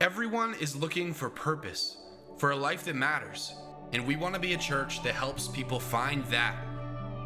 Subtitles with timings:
[0.00, 1.96] Everyone is looking for purpose,
[2.36, 3.52] for a life that matters,
[3.92, 6.54] and we want to be a church that helps people find that.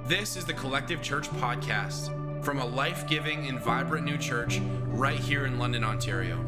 [0.07, 5.19] This is the Collective Church Podcast from a life giving and vibrant new church right
[5.19, 6.43] here in London, Ontario.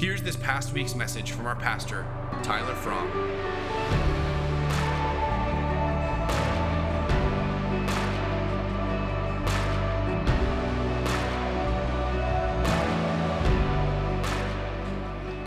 [0.00, 2.04] Here's this past week's message from our pastor,
[2.42, 4.17] Tyler Fromm.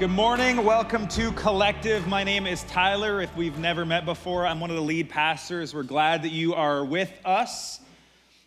[0.02, 0.66] Good morning.
[0.66, 2.08] Welcome to Collective.
[2.08, 3.22] My name is Tyler.
[3.22, 5.76] If we've never met before, I'm one of the lead pastors.
[5.76, 7.80] We're glad that you are with us.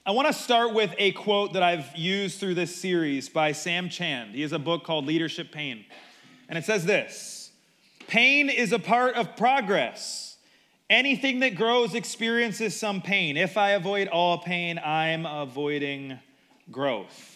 [0.04, 3.88] I want to start with a quote that I've used through this series by Sam
[3.88, 4.34] Chand.
[4.34, 5.84] He has a book called Leadership Pain.
[6.48, 7.52] And it says this
[8.08, 10.36] Pain is a part of progress.
[10.90, 13.36] Anything that grows experiences some pain.
[13.36, 16.18] If I avoid all pain, I'm avoiding
[16.72, 17.34] growth.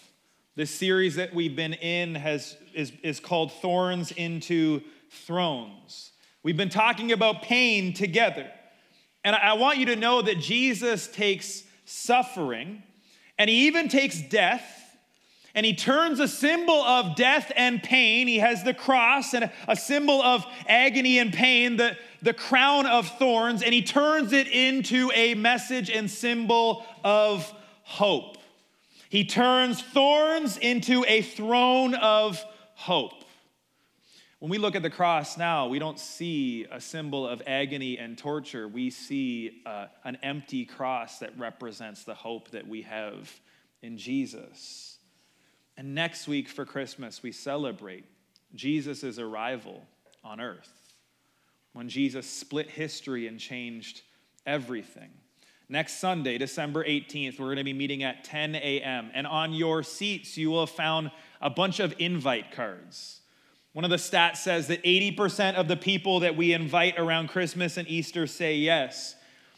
[0.57, 6.11] This series that we've been in has, is, is called Thorns into Thrones.
[6.43, 8.49] We've been talking about pain together.
[9.23, 12.83] And I want you to know that Jesus takes suffering
[13.37, 14.79] and he even takes death
[15.55, 18.27] and he turns a symbol of death and pain.
[18.27, 23.07] He has the cross and a symbol of agony and pain, the, the crown of
[23.17, 27.51] thorns, and he turns it into a message and symbol of
[27.83, 28.37] hope.
[29.09, 32.43] He turns thorns into a throne of
[32.79, 33.25] hope.
[34.39, 38.17] When we look at the cross now, we don't see a symbol of agony and
[38.17, 38.69] torture.
[38.69, 43.37] We see uh, an empty cross that represents the hope that we have
[43.81, 44.97] in Jesus.
[45.75, 48.05] And next week for Christmas, we celebrate
[48.55, 49.85] Jesus' arrival
[50.23, 50.93] on earth
[51.73, 54.03] when Jesus split history and changed
[54.45, 55.09] everything.
[55.67, 59.11] Next Sunday, December 18th, we're going to be meeting at 10 a.m.
[59.13, 63.21] And on your seats, you will have found a bunch of invite cards.
[63.73, 67.77] One of the stats says that 80% of the people that we invite around Christmas
[67.77, 69.15] and Easter say yes.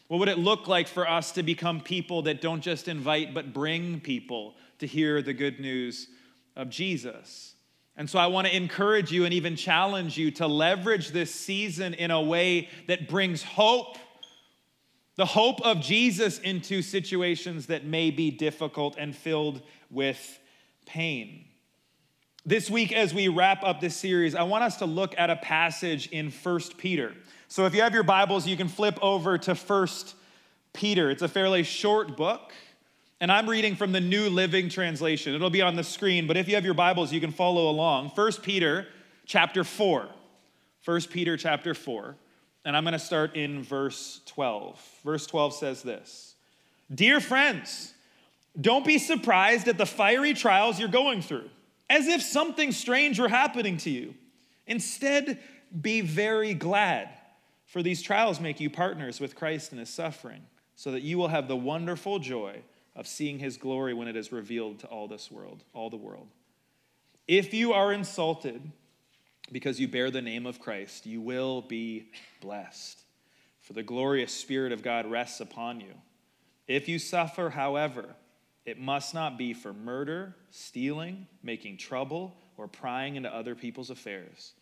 [0.07, 3.53] What would it look like for us to become people that don't just invite, but
[3.53, 6.07] bring people to hear the good news
[6.55, 7.55] of Jesus?
[7.95, 11.93] And so I want to encourage you and even challenge you to leverage this season
[11.93, 13.97] in a way that brings hope
[15.15, 20.39] the hope of Jesus into situations that may be difficult and filled with
[20.85, 21.45] pain.
[22.43, 25.35] This week, as we wrap up this series, I want us to look at a
[25.35, 27.13] passage in First Peter.
[27.47, 30.15] So if you have your Bibles, you can flip over to First
[30.73, 31.11] Peter.
[31.11, 32.51] It's a fairly short book,
[33.19, 35.35] and I'm reading from the New Living Translation.
[35.35, 38.09] It'll be on the screen, but if you have your Bibles, you can follow along.
[38.15, 38.87] First Peter
[39.27, 40.07] chapter 4.
[40.81, 42.15] First Peter chapter 4.
[42.65, 44.81] And I'm going to start in verse 12.
[45.05, 46.33] Verse 12 says this
[46.91, 47.93] Dear friends,
[48.59, 51.51] don't be surprised at the fiery trials you're going through,
[51.91, 54.15] as if something strange were happening to you.
[54.65, 55.37] Instead,
[55.81, 57.09] be very glad,
[57.65, 60.41] for these trials make you partners with Christ in his suffering,
[60.77, 62.61] so that you will have the wonderful joy
[62.95, 66.29] of seeing his glory when it is revealed to all this world, all the world.
[67.27, 68.61] If you are insulted,
[69.51, 72.07] because you bear the name of Christ, you will be
[72.39, 73.01] blessed.
[73.59, 75.93] For the glorious Spirit of God rests upon you.
[76.69, 78.15] If you suffer, however,
[78.65, 84.53] it must not be for murder, stealing, making trouble, or prying into other people's affairs.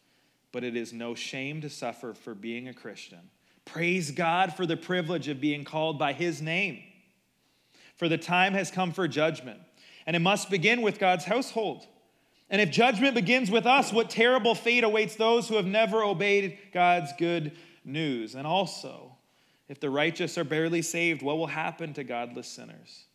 [0.52, 3.20] But it is no shame to suffer for being a Christian.
[3.66, 6.82] Praise God for the privilege of being called by His name.
[7.98, 9.60] For the time has come for judgment,
[10.08, 11.86] and it must begin with God's household.
[12.50, 16.58] And if judgment begins with us, what terrible fate awaits those who have never obeyed
[16.74, 17.52] God's good
[17.84, 18.34] news?
[18.34, 19.18] And also,
[19.68, 23.06] if the righteous are barely saved, what will happen to godless sinners?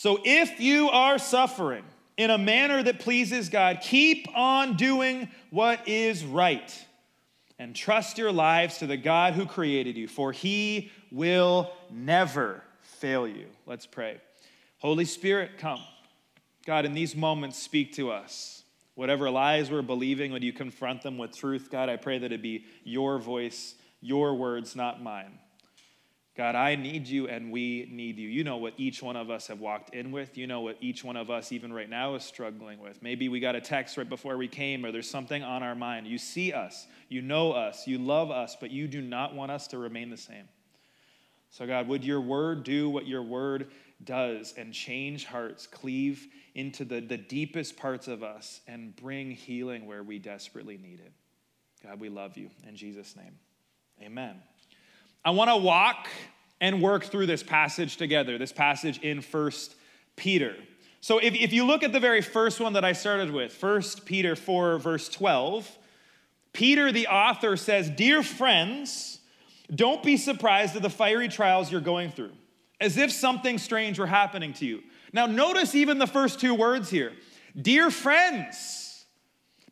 [0.00, 1.82] So if you are suffering
[2.16, 6.86] in a manner that pleases God, keep on doing what is right
[7.58, 13.26] and trust your lives to the God who created you, for he will never fail
[13.26, 13.46] you.
[13.66, 14.20] Let's pray.
[14.78, 15.80] Holy Spirit, come.
[16.64, 18.62] God, in these moments, speak to us.
[18.94, 22.40] Whatever lies we're believing, when you confront them with truth, God, I pray that it
[22.40, 25.40] be your voice, your words, not mine.
[26.38, 28.28] God, I need you and we need you.
[28.28, 30.38] You know what each one of us have walked in with.
[30.38, 33.02] You know what each one of us, even right now, is struggling with.
[33.02, 36.06] Maybe we got a text right before we came, or there's something on our mind.
[36.06, 39.66] You see us, you know us, you love us, but you do not want us
[39.68, 40.48] to remain the same.
[41.50, 43.72] So, God, would your word do what your word
[44.04, 49.86] does and change hearts, cleave into the, the deepest parts of us, and bring healing
[49.86, 51.12] where we desperately need it.
[51.84, 52.48] God, we love you.
[52.68, 53.34] In Jesus' name,
[54.00, 54.40] amen.
[55.28, 56.08] I want to walk
[56.58, 59.74] and work through this passage together, this passage in First
[60.16, 60.56] Peter.
[61.02, 64.06] So if, if you look at the very first one that I started with, First
[64.06, 65.70] Peter 4, verse 12,
[66.54, 69.20] Peter, the author, says, Dear friends,
[69.70, 72.32] don't be surprised at the fiery trials you're going through,
[72.80, 74.82] as if something strange were happening to you.
[75.12, 77.12] Now, notice even the first two words here
[77.54, 78.87] Dear friends.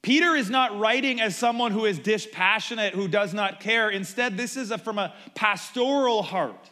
[0.06, 3.90] Peter is not writing as someone who is dispassionate, who does not care.
[3.90, 6.70] Instead, this is a, from a pastoral heart.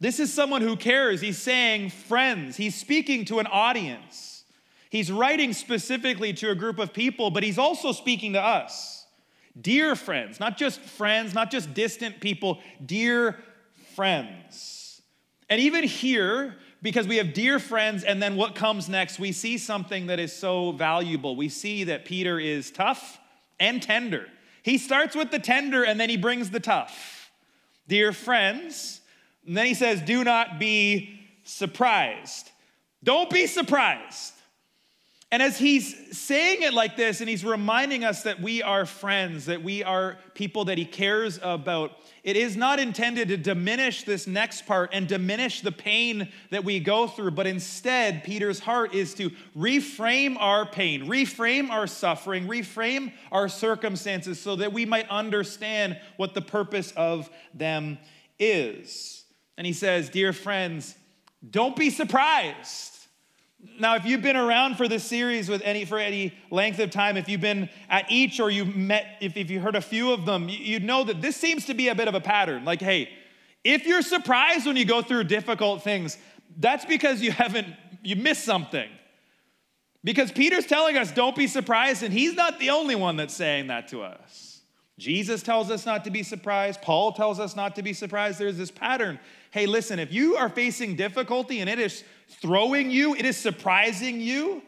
[0.00, 1.20] This is someone who cares.
[1.20, 4.44] He's saying friends, he's speaking to an audience.
[4.88, 9.04] He's writing specifically to a group of people, but he's also speaking to us.
[9.60, 13.36] Dear friends, not just friends, not just distant people, dear
[13.94, 15.02] friends.
[15.50, 19.58] And even here, because we have dear friends, and then what comes next, we see
[19.58, 21.36] something that is so valuable.
[21.36, 23.18] We see that Peter is tough
[23.58, 24.26] and tender.
[24.62, 27.30] He starts with the tender and then he brings the tough.
[27.88, 29.00] Dear friends,
[29.46, 32.50] and then he says, Do not be surprised.
[33.02, 34.34] Don't be surprised.
[35.32, 39.46] And as he's saying it like this, and he's reminding us that we are friends,
[39.46, 44.26] that we are people that he cares about, it is not intended to diminish this
[44.26, 49.14] next part and diminish the pain that we go through, but instead, Peter's heart is
[49.14, 55.98] to reframe our pain, reframe our suffering, reframe our circumstances so that we might understand
[56.16, 57.98] what the purpose of them
[58.38, 59.24] is.
[59.56, 60.94] And he says, Dear friends,
[61.48, 62.89] don't be surprised
[63.78, 67.16] now, if you've been around for this series with any for any length of time,
[67.16, 70.26] if you've been at each or you've met, if, if you heard a few of
[70.26, 72.64] them, you'd know that this seems to be a bit of a pattern.
[72.64, 73.10] Like, hey,
[73.64, 76.16] if you're surprised when you go through difficult things,
[76.58, 77.68] that's because you haven't,
[78.02, 78.88] you missed something.
[80.02, 83.66] Because Peter's telling us, don't be surprised, and he's not the only one that's saying
[83.66, 84.62] that to us.
[84.98, 86.82] Jesus tells us not to be surprised.
[86.82, 88.38] Paul tells us not to be surprised.
[88.38, 89.18] There's this pattern.
[89.50, 94.20] Hey, listen, if you are facing difficulty and it is throwing you, it is surprising
[94.20, 94.62] you,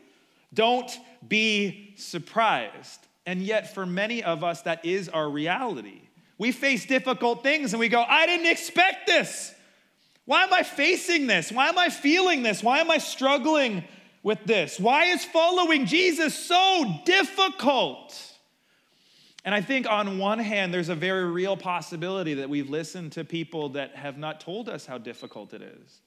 [0.53, 0.91] don't
[1.27, 3.07] be surprised.
[3.25, 6.01] And yet, for many of us, that is our reality.
[6.39, 9.55] We face difficult things and we go, I didn't expect this.
[10.25, 11.53] Why am I facing this?
[11.53, 12.63] Why am I feeling this?
[12.63, 13.85] Why am I struggling
[14.23, 14.79] with this?
[14.79, 18.17] Why is following Jesus so difficult?
[19.45, 23.25] And I think on one hand, there's a very real possibility that we've listened to
[23.25, 26.01] people that have not told us how difficult it is.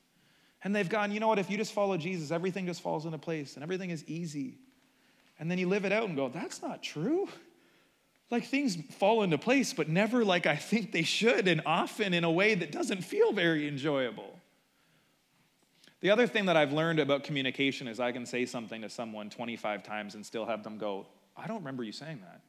[0.65, 3.19] And they've gone, you know what, if you just follow Jesus, everything just falls into
[3.19, 4.57] place and everything is easy.
[5.39, 7.29] And then you live it out and go, that's not true.
[8.31, 12.23] Like things fall into place, but never like I think they should, and often in
[12.23, 14.39] a way that doesn't feel very enjoyable.
[16.01, 19.29] The other thing that I've learned about communication is I can say something to someone
[19.29, 21.05] 25 times and still have them go,
[21.37, 22.41] I don't remember you saying that.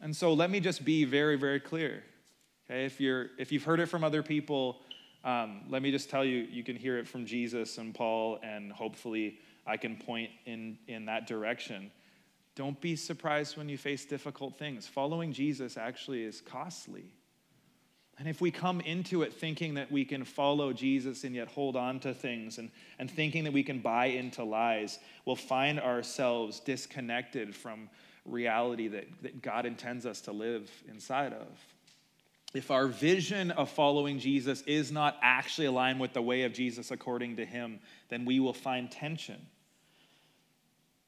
[0.00, 2.04] And so let me just be very, very clear.
[2.70, 4.80] Okay, if you're if you've heard it from other people,
[5.24, 8.70] um, let me just tell you, you can hear it from Jesus and Paul, and
[8.70, 11.90] hopefully I can point in, in that direction.
[12.54, 14.86] Don't be surprised when you face difficult things.
[14.86, 17.06] Following Jesus actually is costly.
[18.18, 21.74] And if we come into it thinking that we can follow Jesus and yet hold
[21.74, 26.60] on to things and, and thinking that we can buy into lies, we'll find ourselves
[26.60, 27.88] disconnected from
[28.24, 31.73] reality that, that God intends us to live inside of
[32.54, 36.92] if our vision of following Jesus is not actually aligned with the way of Jesus
[36.92, 39.44] according to him, then we will find tension.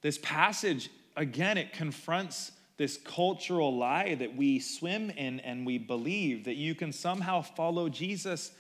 [0.03, 6.45] This passage, again, it confronts this cultural lie that we swim in and we believe
[6.45, 8.51] that you can somehow follow Jesus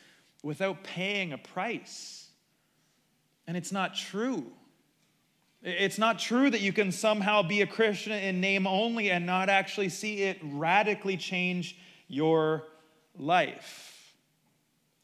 [0.42, 2.28] without paying a price.
[3.48, 4.46] And it's not true.
[5.62, 9.48] It's not true that you can somehow be a Christian in name only and not
[9.48, 11.76] actually see it radically change
[12.08, 12.64] your
[13.18, 14.14] life.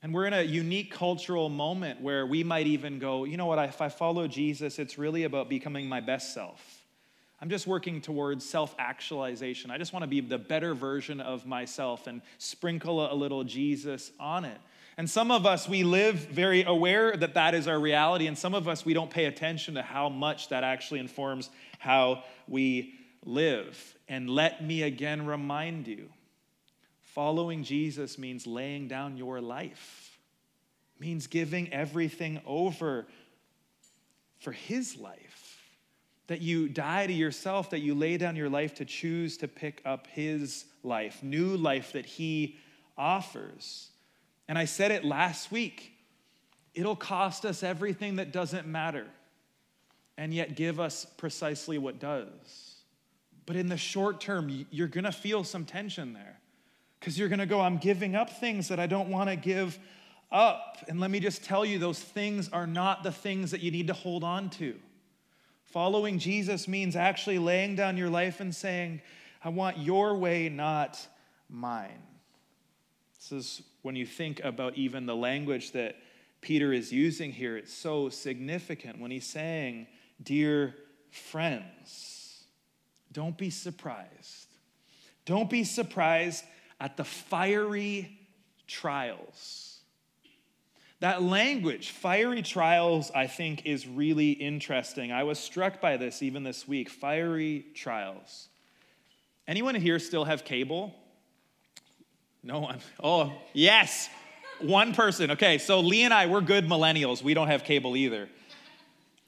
[0.02, 3.58] And we're in a unique cultural moment where we might even go, you know what,
[3.68, 6.82] if I follow Jesus, it's really about becoming my best self.
[7.40, 9.70] I'm just working towards self actualization.
[9.70, 14.12] I just want to be the better version of myself and sprinkle a little Jesus
[14.18, 14.58] on it.
[14.96, 18.54] And some of us, we live very aware that that is our reality, and some
[18.54, 23.96] of us, we don't pay attention to how much that actually informs how we live.
[24.08, 26.10] And let me again remind you
[27.14, 30.18] Following Jesus means laying down your life,
[30.98, 33.06] means giving everything over
[34.40, 35.60] for his life.
[36.28, 39.82] That you die to yourself, that you lay down your life to choose to pick
[39.84, 42.56] up his life, new life that he
[42.96, 43.90] offers.
[44.48, 45.92] And I said it last week
[46.72, 49.06] it'll cost us everything that doesn't matter,
[50.16, 52.76] and yet give us precisely what does.
[53.44, 56.38] But in the short term, you're gonna feel some tension there
[57.02, 59.76] because you're going to go, I'm giving up things that I don't want to give
[60.30, 60.76] up.
[60.86, 63.88] And let me just tell you, those things are not the things that you need
[63.88, 64.76] to hold on to.
[65.64, 69.02] Following Jesus means actually laying down your life and saying,
[69.42, 71.04] I want your way, not
[71.50, 72.04] mine.
[73.16, 75.96] This is when you think about even the language that
[76.40, 79.88] Peter is using here, it's so significant when he's saying,
[80.22, 80.76] Dear
[81.10, 82.44] friends,
[83.10, 84.46] don't be surprised.
[85.24, 86.44] Don't be surprised
[86.82, 88.18] at the fiery
[88.66, 89.78] trials.
[90.98, 95.12] That language, fiery trials, I think is really interesting.
[95.12, 98.48] I was struck by this even this week fiery trials.
[99.46, 100.92] Anyone here still have cable?
[102.42, 102.80] No one.
[103.00, 104.08] Oh, yes.
[104.60, 105.30] One person.
[105.32, 107.22] Okay, so Lee and I, we're good millennials.
[107.22, 108.28] We don't have cable either.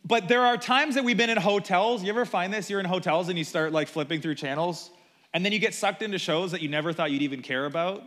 [0.04, 2.02] But there are times that we've been in hotels.
[2.02, 2.68] You ever find this?
[2.68, 4.90] You're in hotels and you start like flipping through channels,
[5.35, 8.03] and then you get sucked into shows that you never thought you'd even care about.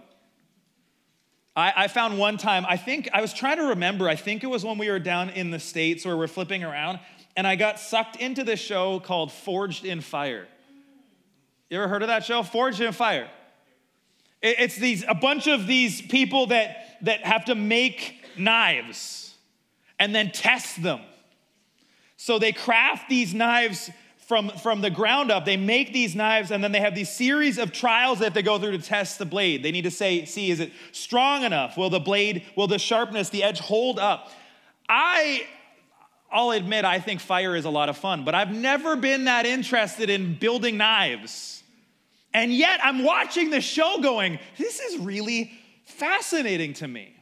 [1.56, 4.48] I, I found one time, I think, I was trying to remember, I think it
[4.48, 7.00] was when we were down in the States where we're flipping around,
[7.36, 10.48] and I got sucked into this show called Forged in Fire.
[11.70, 12.44] You ever heard of that show?
[12.44, 13.30] Forged in Fire.
[14.42, 19.36] It's these a bunch of these people that that have to make knives
[20.00, 21.02] and then test them.
[22.18, 23.90] So they craft these knives
[24.28, 25.46] from, from the ground up.
[25.46, 28.60] They make these knives and then they have these series of trials that they go
[28.60, 29.64] through to test the blade.
[29.64, 31.78] They need to say, see, is it strong enough?
[31.78, 34.30] Will the blade, will the sharpness, the edge hold up?
[34.90, 35.48] I
[36.30, 39.46] I'll admit I think fire is a lot of fun, but I've never been that
[39.46, 41.64] interested in building knives.
[42.34, 45.54] And yet I'm watching the show going, this is really
[45.86, 47.16] fascinating to me.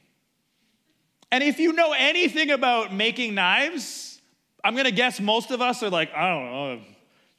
[1.31, 4.19] And if you know anything about making knives,
[4.63, 6.81] I'm gonna guess most of us are like, I don't know,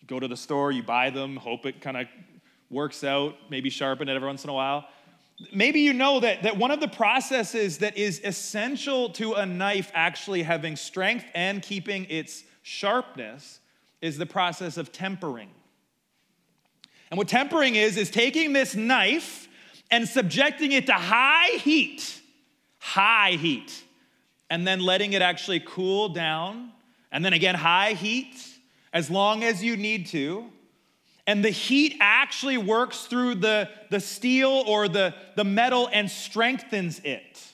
[0.06, 2.06] go to the store, you buy them, hope it kind of
[2.70, 4.86] works out, maybe sharpen it every once in a while.
[5.52, 9.90] Maybe you know that, that one of the processes that is essential to a knife
[9.94, 13.60] actually having strength and keeping its sharpness
[14.00, 15.50] is the process of tempering.
[17.10, 19.48] And what tempering is, is taking this knife
[19.90, 22.20] and subjecting it to high heat,
[22.78, 23.84] high heat,
[24.48, 26.72] and then letting it actually cool down.
[27.12, 28.55] And then again, high heat
[28.96, 30.46] as long as you need to.
[31.26, 37.02] And the heat actually works through the, the steel or the, the metal and strengthens
[37.04, 37.44] it.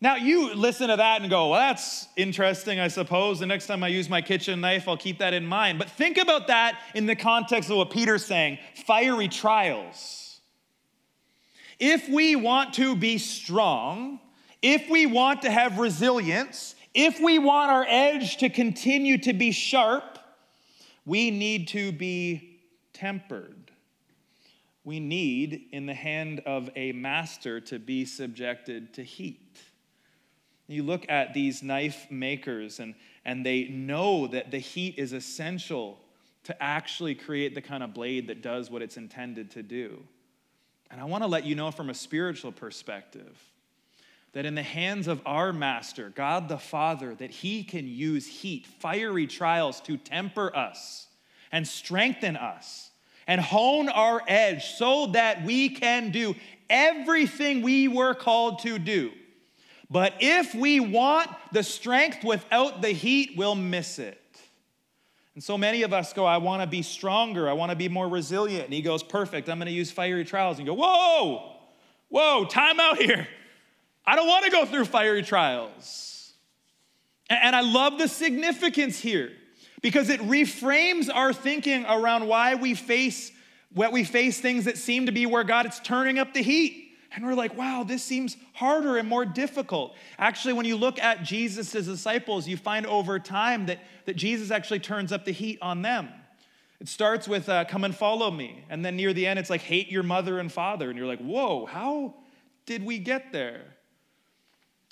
[0.00, 3.40] Now, you listen to that and go, well, that's interesting, I suppose.
[3.40, 5.78] The next time I use my kitchen knife, I'll keep that in mind.
[5.78, 10.40] But think about that in the context of what Peter's saying fiery trials.
[11.78, 14.18] If we want to be strong,
[14.62, 19.52] if we want to have resilience, if we want our edge to continue to be
[19.52, 20.11] sharp,
[21.04, 22.60] we need to be
[22.92, 23.70] tempered.
[24.84, 29.58] We need, in the hand of a master, to be subjected to heat.
[30.66, 32.94] You look at these knife makers, and,
[33.24, 36.00] and they know that the heat is essential
[36.44, 40.02] to actually create the kind of blade that does what it's intended to do.
[40.90, 43.40] And I want to let you know from a spiritual perspective
[44.32, 48.66] that in the hands of our master, God the Father, that he can use heat,
[48.66, 51.08] fiery trials to temper us
[51.50, 52.90] and strengthen us
[53.26, 56.34] and hone our edge so that we can do
[56.70, 59.12] everything we were called to do
[59.92, 64.18] but if we want the strength without the heat, we'll miss it.
[65.34, 67.46] And so many of us go, I want to be stronger.
[67.46, 68.64] I want to be more resilient.
[68.64, 69.50] And he goes, Perfect.
[69.50, 70.58] I'm going to use fiery trials.
[70.58, 71.56] And you go, Whoa,
[72.08, 73.28] whoa, time out here.
[74.04, 76.32] I don't want to go through fiery trials.
[77.30, 79.32] And I love the significance here
[79.80, 83.32] because it reframes our thinking around why we face
[83.74, 86.90] what we face things that seem to be where God is turning up the heat.
[87.14, 89.94] And we're like, wow, this seems harder and more difficult.
[90.18, 94.80] Actually, when you look at Jesus' disciples, you find over time that, that Jesus actually
[94.80, 96.08] turns up the heat on them.
[96.80, 98.64] It starts with, uh, come and follow me.
[98.68, 100.88] And then near the end, it's like, hate your mother and father.
[100.88, 102.14] And you're like, whoa, how
[102.66, 103.62] did we get there?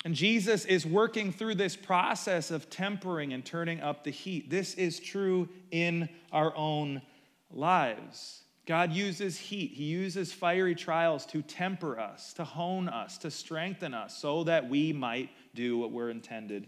[0.03, 4.49] And Jesus is working through this process of tempering and turning up the heat.
[4.49, 7.03] This is true in our own
[7.51, 8.43] lives.
[8.65, 13.93] God uses heat, He uses fiery trials to temper us, to hone us, to strengthen
[13.93, 16.67] us, so that we might do what we're intended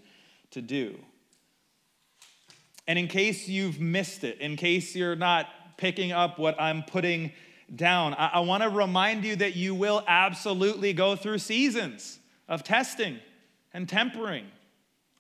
[0.52, 0.96] to do.
[2.88, 5.48] And in case you've missed it, in case you're not
[5.78, 7.32] picking up what I'm putting
[7.74, 12.64] down, I, I want to remind you that you will absolutely go through seasons of
[12.64, 13.20] testing
[13.74, 14.46] and tempering.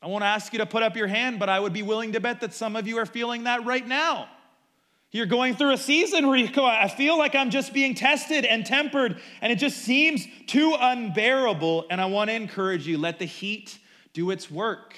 [0.01, 2.19] I won't ask you to put up your hand, but I would be willing to
[2.19, 4.27] bet that some of you are feeling that right now.
[5.11, 8.45] You're going through a season where you go, I feel like I'm just being tested
[8.45, 11.85] and tempered, and it just seems too unbearable.
[11.89, 13.77] And I want to encourage you let the heat
[14.13, 14.95] do its work.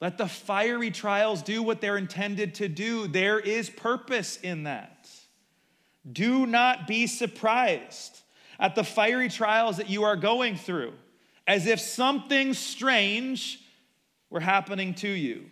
[0.00, 3.06] Let the fiery trials do what they're intended to do.
[3.06, 5.08] There is purpose in that.
[6.10, 8.20] Do not be surprised
[8.58, 10.92] at the fiery trials that you are going through,
[11.46, 13.60] as if something strange
[14.30, 15.44] were happening to you.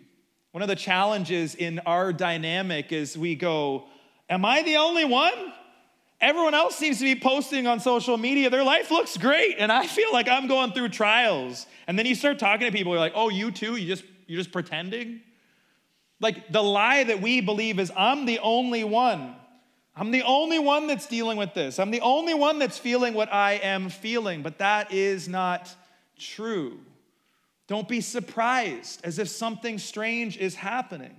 [0.51, 3.85] One of the challenges in our dynamic is we go,
[4.29, 5.53] Am I the only one?
[6.21, 8.49] Everyone else seems to be posting on social media.
[8.49, 11.67] Their life looks great, and I feel like I'm going through trials.
[11.87, 13.75] And then you start talking to people, you're like, oh, you too?
[13.75, 15.21] You just you're just pretending?
[16.19, 19.35] Like the lie that we believe is I'm the only one.
[19.95, 21.79] I'm the only one that's dealing with this.
[21.79, 24.41] I'm the only one that's feeling what I am feeling.
[24.41, 25.73] But that is not
[26.17, 26.79] true.
[27.67, 31.15] Don't be surprised as if something strange is happening,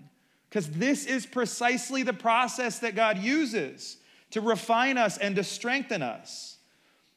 [0.48, 3.96] because this is precisely the process that God uses
[4.30, 6.56] to refine us and to strengthen us.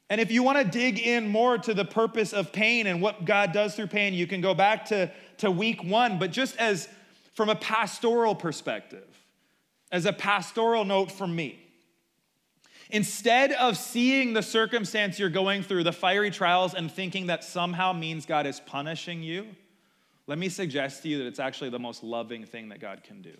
[0.08, 3.24] And if you want to dig in more to the purpose of pain and what
[3.24, 6.18] God does through pain, you can go back to, to week one.
[6.18, 6.88] But just as
[7.34, 9.06] from a pastoral perspective,
[9.92, 11.64] as a pastoral note from me,
[12.92, 17.92] instead of seeing the circumstance you're going through, the fiery trials, and thinking that somehow
[17.92, 19.46] means God is punishing you,
[20.26, 23.22] let me suggest to you that it's actually the most loving thing that God can
[23.22, 23.36] do.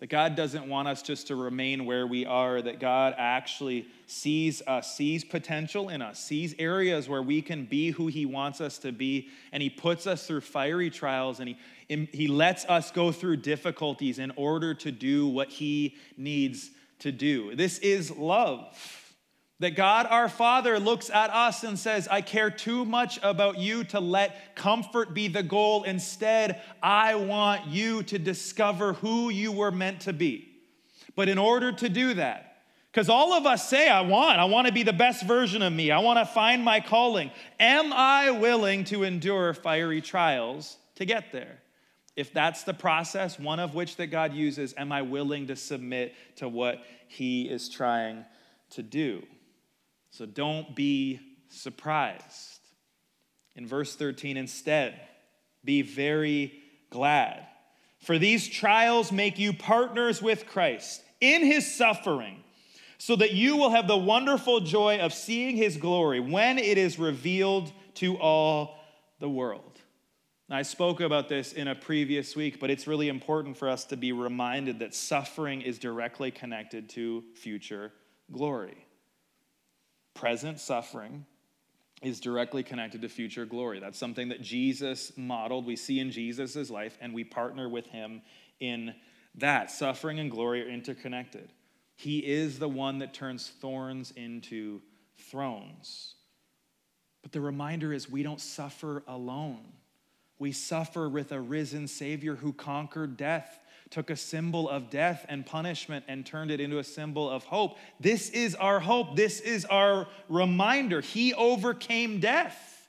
[0.00, 4.60] That God doesn't want us just to remain where we are, that God actually sees
[4.66, 8.76] us, sees potential in us, sees areas where we can be who He wants us
[8.78, 11.56] to be, and He puts us through fiery trials and
[11.88, 17.12] He, he lets us go through difficulties in order to do what He needs to
[17.12, 17.54] do.
[17.54, 18.74] This is love.
[19.58, 23.84] That God our Father looks at us and says, I care too much about you
[23.84, 25.84] to let comfort be the goal.
[25.84, 30.48] Instead, I want you to discover who you were meant to be.
[31.14, 34.66] But in order to do that, because all of us say, I want, I want
[34.66, 37.30] to be the best version of me, I want to find my calling.
[37.58, 41.58] Am I willing to endure fiery trials to get there?
[42.16, 46.14] If that's the process, one of which that God uses, am I willing to submit
[46.36, 48.24] to what He is trying
[48.70, 49.22] to do?
[50.10, 52.60] So don't be surprised.
[53.54, 54.98] In verse 13, instead,
[55.64, 56.52] be very
[56.90, 57.46] glad.
[57.98, 62.42] For these trials make you partners with Christ in his suffering,
[62.98, 66.98] so that you will have the wonderful joy of seeing his glory when it is
[66.98, 68.78] revealed to all
[69.18, 69.80] the world.
[70.48, 73.96] I spoke about this in a previous week, but it's really important for us to
[73.96, 77.92] be reminded that suffering is directly connected to future
[78.30, 78.86] glory
[80.16, 81.24] present suffering
[82.02, 83.78] is directly connected to future glory.
[83.78, 85.66] That's something that Jesus modeled.
[85.66, 88.22] We see in Jesus' life, and we partner with him
[88.58, 88.94] in
[89.36, 89.70] that.
[89.70, 91.52] Suffering and glory are interconnected.
[91.94, 94.82] He is the one that turns thorns into
[95.30, 96.14] thrones.
[97.22, 99.64] But the reminder is we don't suffer alone.
[100.38, 105.46] We suffer with a risen Savior who conquered death took a symbol of death and
[105.46, 107.78] punishment and turned it into a symbol of hope.
[108.00, 109.16] This is our hope.
[109.16, 111.00] This is our reminder.
[111.00, 112.88] He overcame death.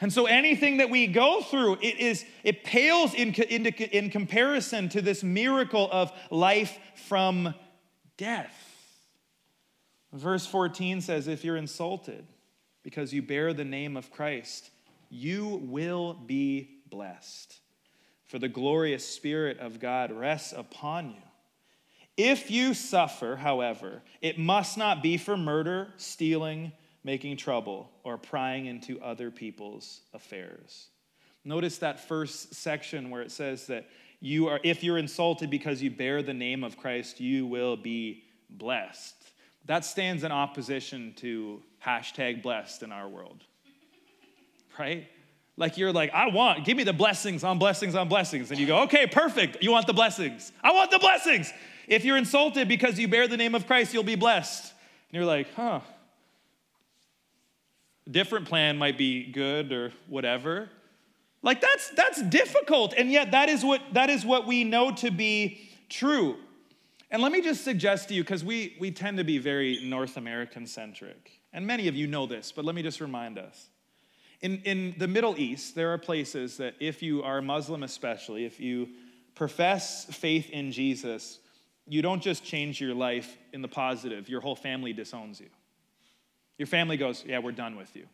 [0.00, 4.88] And so anything that we go through, it is it pales in, in, in comparison
[4.90, 6.76] to this miracle of life
[7.06, 7.54] from
[8.16, 8.56] death.
[10.12, 12.26] Verse 14 says, If you're insulted
[12.82, 14.70] because you bear the name of Christ,
[15.12, 17.60] you will be blessed
[18.24, 21.22] for the glorious Spirit of God rests upon you.
[22.16, 26.72] If you suffer, however, it must not be for murder, stealing,
[27.04, 30.88] making trouble, or prying into other people's affairs.
[31.44, 33.88] Notice that first section where it says that
[34.20, 38.22] you are, if you're insulted because you bear the name of Christ, you will be
[38.48, 39.16] blessed.
[39.66, 43.44] That stands in opposition to hashtag blessed in our world,
[44.78, 45.08] right?
[45.56, 48.50] Like you're like, I want, give me the blessings on blessings on blessings.
[48.50, 49.62] And you go, okay, perfect.
[49.62, 50.50] You want the blessings.
[50.62, 51.52] I want the blessings.
[51.86, 54.72] If you're insulted because you bear the name of Christ, you'll be blessed.
[55.10, 55.80] And you're like, huh.
[58.06, 60.70] A different plan might be good or whatever.
[61.42, 62.94] Like that's that's difficult.
[62.96, 66.36] And yet that is what that is what we know to be true.
[67.10, 70.16] And let me just suggest to you, because we, we tend to be very North
[70.16, 71.42] American centric.
[71.52, 73.68] And many of you know this, but let me just remind us
[74.42, 78.58] in, in the Middle East, there are places that if you are Muslim, especially, if
[78.60, 78.88] you
[79.34, 81.38] profess faith in Jesus,
[81.86, 85.48] you don't just change your life in the positive, your whole family disowns you.
[86.58, 88.06] Your family goes, Yeah, we're done with you.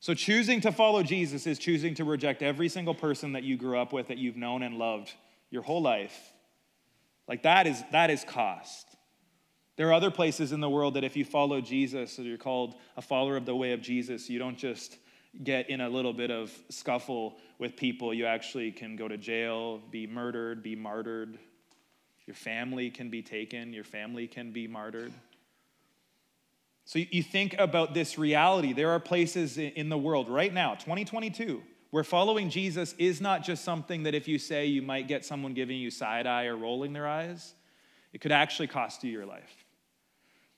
[0.00, 3.78] So choosing to follow Jesus is choosing to reject every single person that you grew
[3.78, 5.12] up with, that you've known and loved
[5.50, 6.32] your whole life.
[7.28, 8.86] Like that is that is cost.
[9.76, 12.76] There are other places in the world that if you follow Jesus or you're called
[12.96, 14.96] a follower of the way of Jesus, you don't just
[15.42, 19.80] get in a little bit of scuffle with people, you actually can go to jail,
[19.90, 21.38] be murdered, be martyred.
[22.26, 25.12] Your family can be taken, your family can be martyred.
[26.84, 28.72] So you think about this reality.
[28.72, 33.64] There are places in the world right now, 2022, where following Jesus is not just
[33.64, 36.92] something that if you say you might get someone giving you side eye or rolling
[36.92, 37.54] their eyes,
[38.12, 39.64] it could actually cost you your life.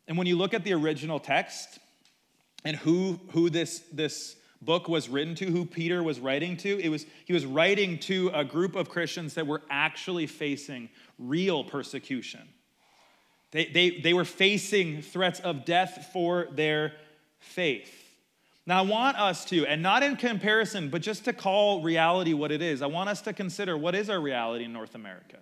[0.07, 1.79] And when you look at the original text
[2.65, 6.89] and who, who this, this book was written to, who Peter was writing to, it
[6.89, 12.49] was, he was writing to a group of Christians that were actually facing real persecution.
[13.51, 16.93] They, they, they were facing threats of death for their
[17.39, 17.95] faith.
[18.67, 22.53] Now, I want us to, and not in comparison, but just to call reality what
[22.53, 25.39] it is, I want us to consider what is our reality in North America.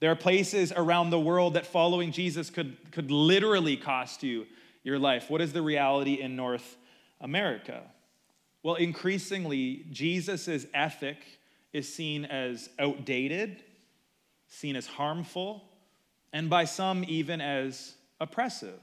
[0.00, 4.46] There are places around the world that following Jesus could, could literally cost you
[4.82, 5.30] your life.
[5.30, 6.76] What is the reality in North
[7.20, 7.82] America?
[8.62, 11.18] Well, increasingly, Jesus' ethic
[11.72, 13.62] is seen as outdated,
[14.48, 15.64] seen as harmful,
[16.32, 18.80] and by some, even as oppressive.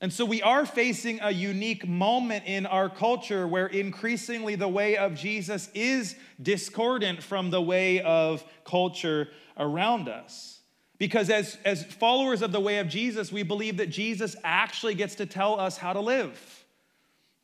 [0.00, 4.96] And so we are facing a unique moment in our culture where increasingly the way
[4.96, 10.58] of Jesus is discordant from the way of culture around us.
[10.98, 15.14] Because as, as followers of the way of Jesus, we believe that Jesus actually gets
[15.16, 16.61] to tell us how to live,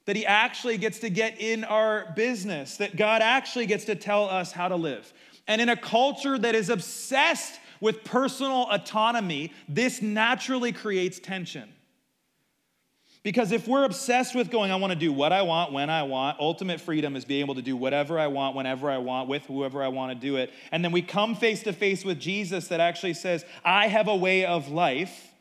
[0.08, 4.24] that he actually gets to get in our business, that God actually gets to tell
[4.24, 5.12] us how to live.
[5.46, 11.68] And in a culture that is obsessed with personal autonomy, this naturally creates tension.
[13.22, 16.04] Because if we're obsessed with going, I want to do what I want when I
[16.04, 19.42] want, ultimate freedom is being able to do whatever I want, whenever I want, with
[19.42, 20.50] whoever I want to do it.
[20.72, 24.16] And then we come face to face with Jesus that actually says, I have a
[24.16, 25.34] way of life.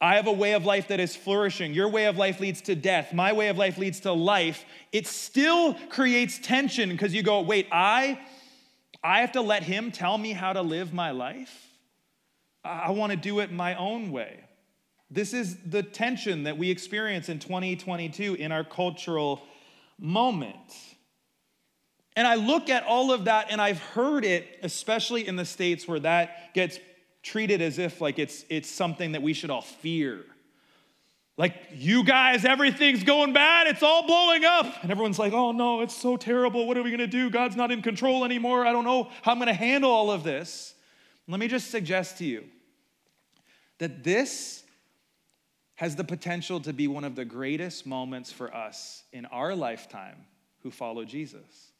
[0.00, 1.74] I have a way of life that is flourishing.
[1.74, 3.12] Your way of life leads to death.
[3.12, 4.64] My way of life leads to life.
[4.92, 8.18] It still creates tension because you go, wait, I,
[9.04, 11.66] I have to let him tell me how to live my life?
[12.64, 14.40] I want to do it my own way.
[15.10, 19.42] This is the tension that we experience in 2022 in our cultural
[19.98, 20.56] moment.
[22.16, 25.86] And I look at all of that and I've heard it, especially in the States
[25.86, 26.78] where that gets
[27.22, 30.24] treated as if like it's, it's something that we should all fear.
[31.36, 34.82] Like, you guys, everything's going bad, it's all blowing up.
[34.82, 36.66] And everyone's like, oh no, it's so terrible.
[36.66, 37.30] What are we gonna do?
[37.30, 38.66] God's not in control anymore.
[38.66, 40.74] I don't know how I'm gonna handle all of this.
[41.26, 42.44] Let me just suggest to you
[43.78, 44.64] that this
[45.76, 50.26] has the potential to be one of the greatest moments for us in our lifetime
[50.62, 51.72] who follow Jesus.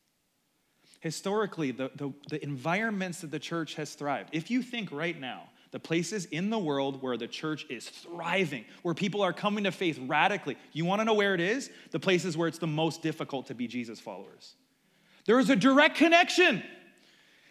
[1.00, 5.44] Historically, the, the, the, environments that the church has thrived, if you think right now,
[5.70, 9.72] the places in the world where the church is thriving, where people are coming to
[9.72, 11.70] faith radically, you wanna know where it is?
[11.90, 14.54] The places where it's the most difficult to be Jesus followers.
[15.26, 16.62] There is a direct connection.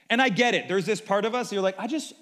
[0.09, 0.67] And I get it.
[0.67, 2.13] There's this part of us, you're like, I just,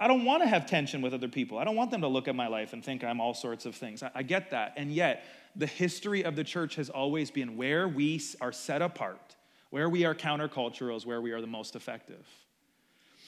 [0.00, 1.58] I don't want to have tension with other people.
[1.58, 3.74] I don't want them to look at my life and think I'm all sorts of
[3.74, 4.02] things.
[4.02, 4.74] I, I, get that.
[4.76, 9.35] And yet, the history of the church has always been where we are set apart,
[9.76, 12.26] where we are countercultural, is where we are the most effective.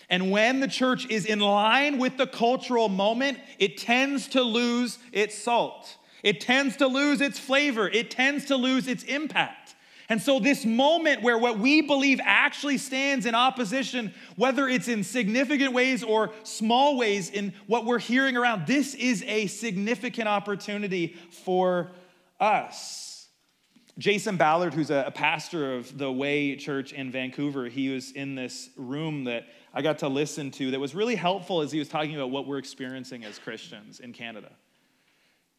[0.08, 4.98] And when the church is in line with the cultural moment, it tends to lose
[5.12, 5.98] its salt.
[6.22, 7.86] It tends to lose its flavor.
[7.86, 9.74] It tends to lose its impact.
[10.08, 15.04] And so, this moment where what we believe actually stands in opposition, whether it's in
[15.04, 21.14] significant ways or small ways in what we're hearing around, this is a significant opportunity
[21.44, 21.90] for
[22.40, 23.07] us.
[23.98, 28.70] Jason Ballard, who's a pastor of the Way Church in Vancouver, he was in this
[28.76, 32.14] room that I got to listen to that was really helpful as he was talking
[32.14, 34.52] about what we're experiencing as Christians in Canada.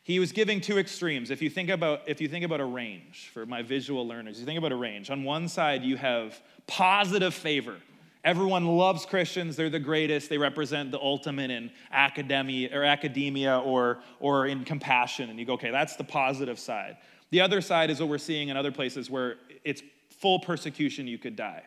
[0.04, 1.32] He was giving two extremes.
[1.32, 4.46] If you think about if you think about a range for my visual learners, you
[4.46, 5.10] think about a range.
[5.10, 7.76] On one side you have positive favor.
[8.24, 9.56] Everyone loves Christians.
[9.56, 10.30] They're the greatest.
[10.30, 15.30] They represent the ultimate in academia or academia or, or in compassion.
[15.30, 16.98] And you go, okay, that's the positive side.
[17.32, 21.18] The other side is what we're seeing in other places where it's full persecution, you
[21.18, 21.64] could die.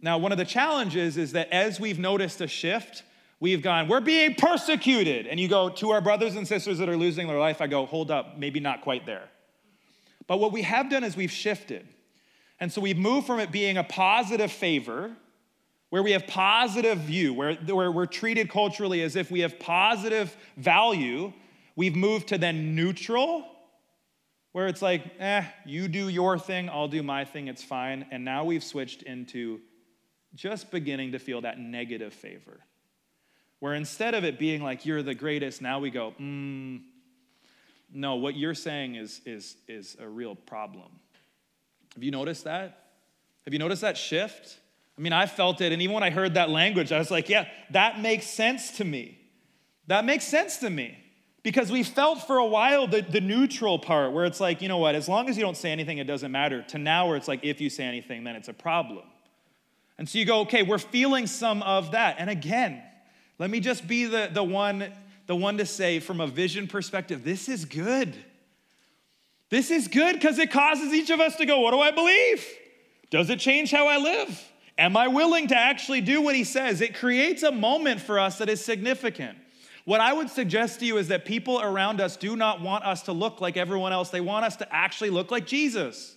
[0.00, 3.02] Now, one of the challenges is that as we've noticed a shift,
[3.38, 5.26] We've gone, we're being persecuted.
[5.26, 7.84] And you go to our brothers and sisters that are losing their life, I go,
[7.86, 9.28] hold up, maybe not quite there.
[10.26, 11.86] But what we have done is we've shifted.
[12.58, 15.14] And so we've moved from it being a positive favor,
[15.90, 20.34] where we have positive view, where, where we're treated culturally as if we have positive
[20.56, 21.32] value.
[21.76, 23.46] We've moved to then neutral,
[24.56, 28.06] where it's like, eh, you do your thing, I'll do my thing, it's fine.
[28.10, 29.60] And now we've switched into
[30.34, 32.60] just beginning to feel that negative favor.
[33.58, 36.80] Where instead of it being like, you're the greatest, now we go, mm,
[37.92, 40.88] no, what you're saying is, is, is a real problem.
[41.92, 42.82] Have you noticed that?
[43.44, 44.58] Have you noticed that shift?
[44.96, 47.28] I mean, I felt it, and even when I heard that language, I was like,
[47.28, 49.18] yeah, that makes sense to me.
[49.86, 50.96] That makes sense to me.
[51.46, 54.78] Because we felt for a while the, the neutral part where it's like, you know
[54.78, 57.28] what, as long as you don't say anything, it doesn't matter, to now where it's
[57.28, 59.04] like, if you say anything, then it's a problem.
[59.96, 62.16] And so you go, okay, we're feeling some of that.
[62.18, 62.82] And again,
[63.38, 64.92] let me just be the, the one
[65.28, 68.12] the one to say from a vision perspective, this is good.
[69.48, 72.44] This is good because it causes each of us to go, what do I believe?
[73.10, 74.52] Does it change how I live?
[74.76, 76.80] Am I willing to actually do what he says?
[76.80, 79.38] It creates a moment for us that is significant.
[79.86, 83.02] What I would suggest to you is that people around us do not want us
[83.02, 84.10] to look like everyone else.
[84.10, 86.16] They want us to actually look like Jesus.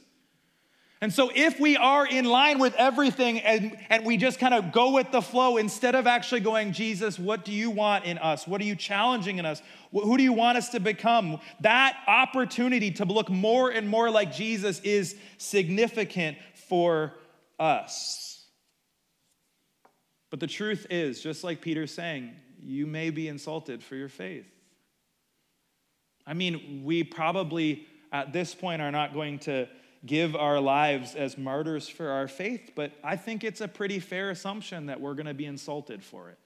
[1.01, 4.71] And so, if we are in line with everything and, and we just kind of
[4.71, 8.47] go with the flow instead of actually going, Jesus, what do you want in us?
[8.47, 9.61] What are you challenging in us?
[9.91, 11.39] Who do you want us to become?
[11.59, 17.13] That opportunity to look more and more like Jesus is significant for
[17.59, 18.47] us.
[20.31, 24.47] But the truth is, just like Peter's saying, you may be insulted for your faith.
[26.25, 29.67] I mean, we probably at this point are not going to
[30.05, 34.29] give our lives as martyrs for our faith, but I think it's a pretty fair
[34.29, 36.37] assumption that we're going to be insulted for it.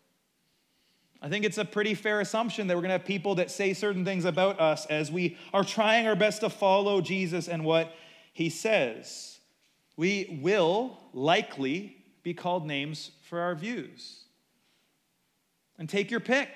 [1.22, 3.74] I think it's a pretty fair assumption that we're going to have people that say
[3.74, 7.94] certain things about us as we are trying our best to follow Jesus and what
[8.34, 9.40] he says.
[9.96, 14.23] We will likely be called names for our views.
[15.78, 16.50] And take your pick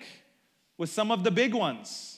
[0.77, 2.17] with some of the big ones.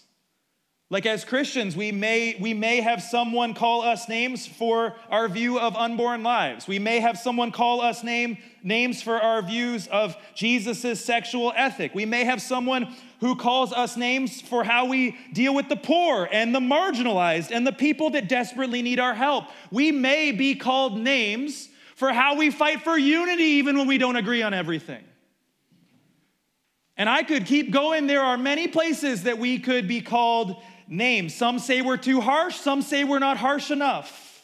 [0.91, 5.59] Like as Christians, we may, we may have someone call us names for our view
[5.59, 6.67] of unborn lives.
[6.67, 11.93] We may have someone call us name, names for our views of Jesus' sexual ethic.
[11.93, 16.27] We may have someone who calls us names for how we deal with the poor
[16.31, 19.45] and the marginalized and the people that desperately need our help.
[19.69, 24.15] We may be called names for how we fight for unity even when we don't
[24.15, 25.03] agree on everything.
[26.99, 28.07] And I could keep going.
[28.07, 31.33] There are many places that we could be called names.
[31.33, 34.43] Some say we're too harsh, some say we're not harsh enough.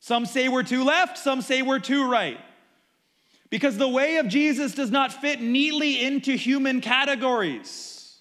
[0.00, 2.38] Some say we're too left, some say we're too right.
[3.48, 8.18] Because the way of Jesus does not fit neatly into human categories.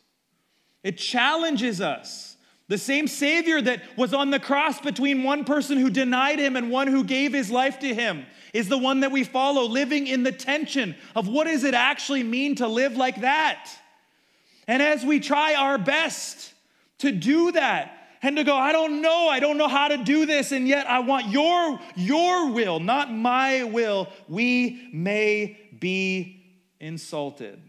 [0.83, 2.37] It challenges us.
[2.67, 6.69] The same Savior that was on the cross between one person who denied him and
[6.69, 8.25] one who gave his life to him
[8.57, 12.23] is the one that we follow, living in the tension of what does it actually
[12.23, 13.69] mean to live like that?
[14.67, 16.53] And as we try our best
[16.99, 20.25] to do that and to go, I don't know, I don't know how to do
[20.25, 24.09] this, and yet I want your, your will, not my will.
[24.27, 26.43] We may be
[26.79, 27.61] insulted.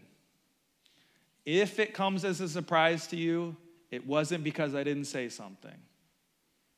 [1.45, 3.55] If it comes as a surprise to you,
[3.91, 5.77] it wasn't because I didn't say something.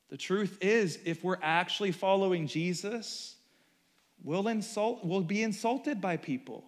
[0.10, 3.38] The truth is, if we're actually following Jesus,
[4.24, 6.64] we'll, insult, we'll be insulted by people.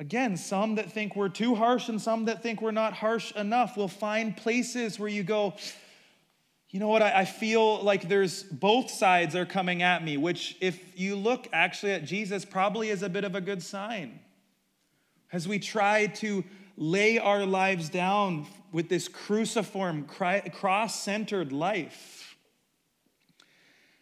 [0.00, 3.76] Again, some that think we're too harsh and some that think we're not harsh enough
[3.76, 5.54] will find places where you go,
[6.70, 10.56] you know what, I, I, feel like there's both sides are coming at me, which,
[10.60, 14.20] if you look actually at Jesus, probably is a bit of a good sign.
[15.32, 16.44] As we try to
[16.76, 22.27] lay our lives down with this cruciform, cross centered life.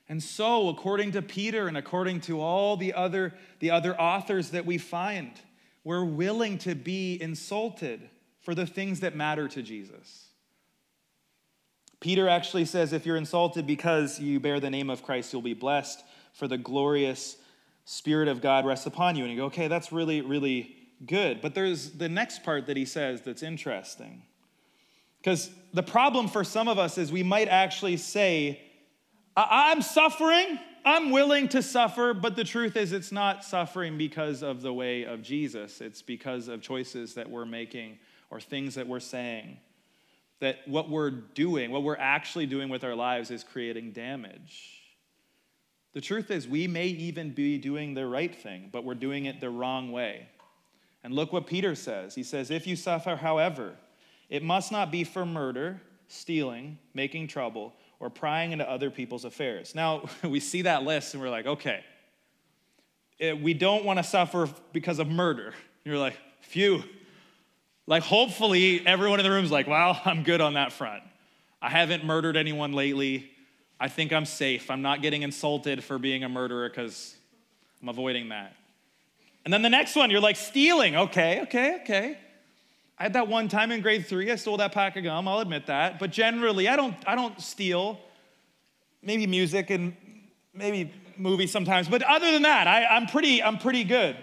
[0.08, 4.64] And so, according to Peter and according to all the other, the other authors that
[4.64, 5.32] we find,
[5.82, 8.08] we're willing to be insulted
[8.40, 10.28] for the things that matter to Jesus.
[11.98, 15.54] Peter actually says if you're insulted because you bear the name of Christ, you'll be
[15.54, 17.36] blessed, for the glorious
[17.84, 19.24] Spirit of God rests upon you.
[19.24, 21.40] And you go, okay, that's really, really good.
[21.40, 24.22] But there's the next part that he says that's interesting.
[25.18, 28.60] Because the problem for some of us is we might actually say,
[29.36, 34.62] I'm suffering, I'm willing to suffer, but the truth is, it's not suffering because of
[34.62, 35.80] the way of Jesus.
[35.80, 37.98] It's because of choices that we're making
[38.30, 39.58] or things that we're saying.
[40.40, 44.82] That what we're doing, what we're actually doing with our lives, is creating damage.
[45.92, 49.40] The truth is, we may even be doing the right thing, but we're doing it
[49.40, 50.28] the wrong way.
[51.02, 52.14] And look what Peter says.
[52.14, 53.74] He says, If you suffer, however,
[54.28, 59.74] it must not be for murder, stealing, making trouble or prying into other people's affairs.
[59.74, 61.84] Now, we see that list and we're like, okay,
[63.20, 65.54] eh, we don't want to suffer because of murder.
[65.84, 66.82] You're like, phew.
[67.86, 71.02] Like, hopefully, everyone in the room's like, well, I'm good on that front.
[71.62, 73.30] I haven't murdered anyone lately.
[73.78, 74.70] I think I'm safe.
[74.70, 77.14] I'm not getting insulted for being a murderer because
[77.82, 78.54] I'm avoiding that.
[79.44, 80.96] And then the next one, you're like, stealing.
[80.96, 82.18] Okay, okay, okay.
[82.98, 85.40] I had that one time in grade three, I stole that pack of gum, I'll
[85.40, 85.98] admit that.
[85.98, 88.00] But generally, I don't, I don't steal.
[89.02, 89.94] Maybe music and
[90.54, 94.16] maybe movies sometimes, but other than that, I, I'm pretty, I'm pretty good.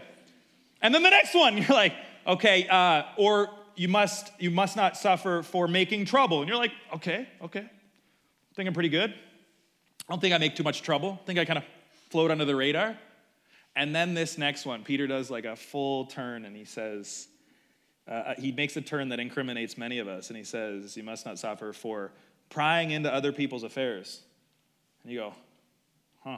[0.81, 1.93] And then the next one, you're like,
[2.25, 6.39] okay, uh, or you must, you must not suffer for making trouble.
[6.39, 9.11] And you're like, okay, okay, I think I'm pretty good.
[9.11, 11.19] I don't think I make too much trouble.
[11.21, 11.65] I think I kind of
[12.09, 12.97] float under the radar.
[13.75, 17.27] And then this next one, Peter does like a full turn and he says,
[18.07, 20.29] uh, he makes a turn that incriminates many of us.
[20.29, 22.11] And he says, You must not suffer for
[22.49, 24.21] prying into other people's affairs.
[25.03, 25.33] And you go,
[26.23, 26.37] Huh.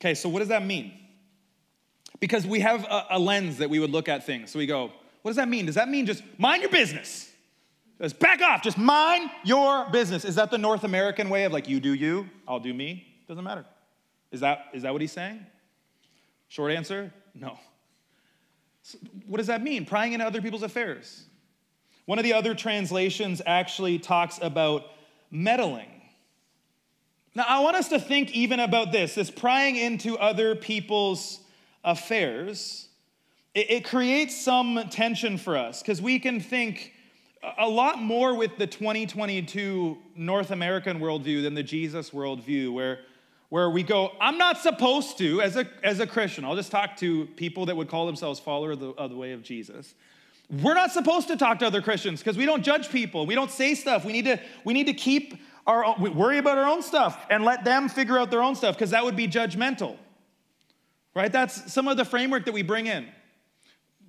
[0.00, 0.92] Okay, so what does that mean?
[2.20, 4.50] Because we have a, a lens that we would look at things.
[4.50, 5.66] So we go, What does that mean?
[5.66, 7.30] Does that mean just mind your business?
[8.00, 10.24] Just back off, just mind your business.
[10.24, 13.06] Is that the North American way of like, you do you, I'll do me?
[13.28, 13.66] Doesn't matter.
[14.32, 15.44] Is that, is that what he's saying?
[16.48, 17.58] Short answer no.
[19.26, 19.84] What does that mean?
[19.84, 21.24] Prying into other people's affairs.
[22.06, 24.84] One of the other translations actually talks about
[25.30, 25.88] meddling.
[27.34, 31.40] Now, I want us to think even about this this prying into other people's
[31.84, 32.88] affairs.
[33.54, 36.92] It, it creates some tension for us because we can think
[37.58, 43.00] a lot more with the 2022 North American worldview than the Jesus worldview, where
[43.50, 46.96] where we go, I'm not supposed to, as a, as a Christian, I'll just talk
[46.98, 49.94] to people that would call themselves followers of the, of the way of Jesus.
[50.48, 53.26] We're not supposed to talk to other Christians because we don't judge people.
[53.26, 54.04] We don't say stuff.
[54.04, 55.34] We need to, we need to keep
[55.66, 58.76] our own, worry about our own stuff and let them figure out their own stuff
[58.76, 59.96] because that would be judgmental.
[61.14, 61.30] Right?
[61.30, 63.06] That's some of the framework that we bring in.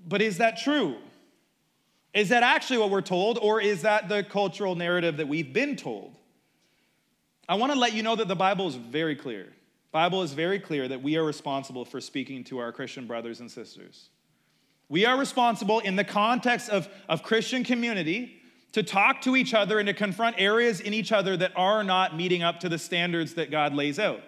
[0.08, 0.98] But is that true?
[2.14, 5.76] Is that actually what we're told, or is that the cultural narrative that we've been
[5.76, 6.18] told?
[7.48, 9.48] I want to let you know that the Bible is very clear.
[9.92, 13.52] Bible is very clear that we are responsible for speaking to our Christian brothers and
[13.52, 14.10] sisters.
[14.88, 19.80] We are responsible in the context of, of Christian community to talk to each other
[19.80, 23.34] and to confront areas in each other that are not meeting up to the standards
[23.34, 24.22] that God lays out.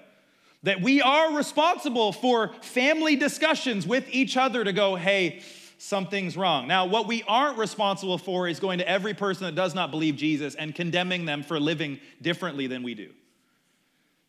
[0.64, 5.42] That we are responsible for family discussions with each other to go, hey,
[5.84, 6.66] something's wrong.
[6.66, 10.16] Now, what we aren't responsible for is going to every person that does not believe
[10.16, 13.10] Jesus and condemning them for living differently than we do.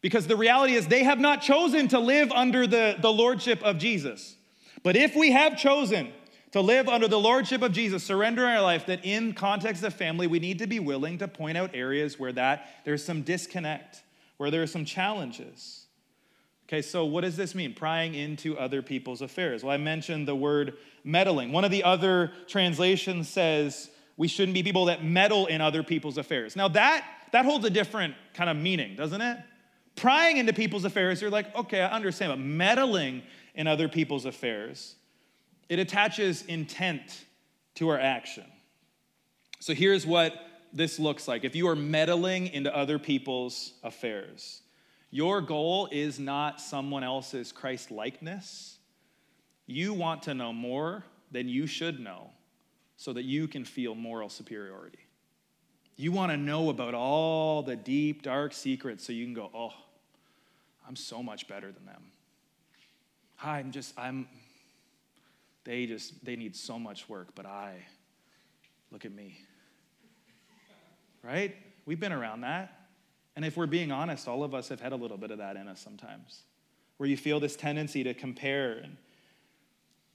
[0.01, 3.79] Because the reality is, they have not chosen to live under the, the lordship of
[3.79, 4.35] Jesus.
[4.83, 6.13] But if we have chosen
[6.51, 10.27] to live under the lordship of Jesus, surrender our life, that in context of family,
[10.27, 14.03] we need to be willing to point out areas where that there's some disconnect,
[14.39, 15.84] where there are some challenges.
[16.75, 17.73] Okay, so what does this mean?
[17.73, 19.63] Prying into other people's affairs.
[19.63, 21.53] Well, I mentioned the word meddling.
[21.53, 26.19] One of the other translations says we shouldn't be people that meddle in other people's
[26.19, 26.57] affairs.
[26.57, 29.39] Now, that, that holds a different kind of meaning, doesn't it?
[29.95, 33.23] Prying into people's affairs, you're like, okay, I understand, but meddling
[33.55, 34.97] in other people's affairs,
[35.69, 37.25] it attaches intent
[37.77, 38.47] to our action.
[39.61, 40.35] So here's what
[40.73, 41.45] this looks like.
[41.45, 44.61] If you are meddling into other people's affairs,
[45.15, 48.79] your goal is not someone else's Christ likeness.
[49.65, 52.31] You want to know more than you should know
[52.97, 54.99] so that you can feel moral superiority.
[55.95, 59.73] You want to know about all the deep, dark secrets so you can go, oh,
[60.85, 62.03] I'm so much better than them.
[63.41, 64.27] I'm just, I'm,
[65.63, 67.77] they just, they need so much work, but I,
[68.91, 69.39] look at me.
[71.23, 71.55] Right?
[71.87, 72.84] We've been around that.
[73.37, 75.57] And if we're being honest, all of us have had a little bit of that
[75.57, 76.43] in us sometimes,
[76.99, 78.79] where you feel this tendency to compare.
[78.79, 78.97] And,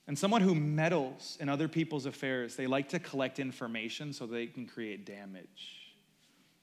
[0.07, 4.47] and someone who meddles in other people's affairs, they like to collect information so they
[4.47, 5.93] can create damage.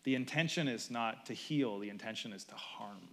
[0.04, 3.08] The intention is not to heal, the intention is to harm.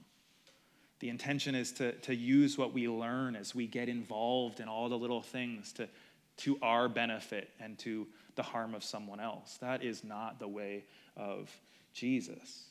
[1.00, 4.88] The intention is to, to use what we learn as we get involved in all
[4.88, 5.90] the little things to,
[6.38, 9.58] to our benefit and to the harm of someone else.
[9.60, 10.86] That is not the way
[11.18, 11.52] of
[11.94, 12.68] Jesus.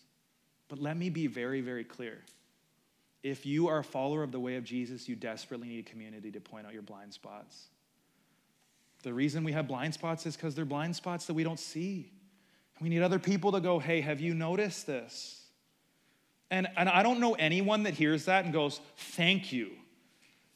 [0.72, 2.16] But let me be very, very clear.
[3.22, 6.30] If you are a follower of the way of Jesus, you desperately need a community
[6.30, 7.66] to point out your blind spots.
[9.02, 12.10] The reason we have blind spots is because they're blind spots that we don't see.
[12.80, 15.44] We need other people to go, hey, have you noticed this?
[16.50, 19.72] And, and I don't know anyone that hears that and goes, thank you.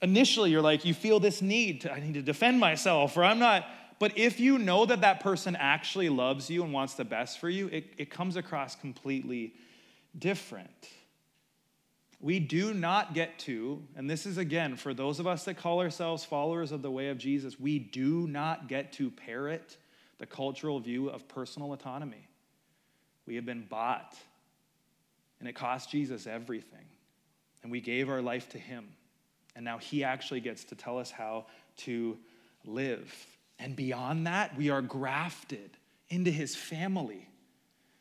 [0.00, 3.38] Initially, you're like, you feel this need to, I need to defend myself, or I'm
[3.38, 3.66] not.
[3.98, 7.50] But if you know that that person actually loves you and wants the best for
[7.50, 9.52] you, it, it comes across completely
[10.18, 10.88] different.
[12.20, 15.80] We do not get to, and this is again for those of us that call
[15.80, 19.76] ourselves followers of the way of Jesus, we do not get to parrot
[20.18, 22.26] the cultural view of personal autonomy.
[23.26, 24.16] We have been bought,
[25.40, 26.86] and it cost Jesus everything.
[27.62, 28.88] And we gave our life to Him.
[29.54, 31.46] And now He actually gets to tell us how
[31.78, 32.16] to
[32.64, 33.12] live.
[33.58, 35.70] And beyond that, we are grafted
[36.08, 37.28] into His family.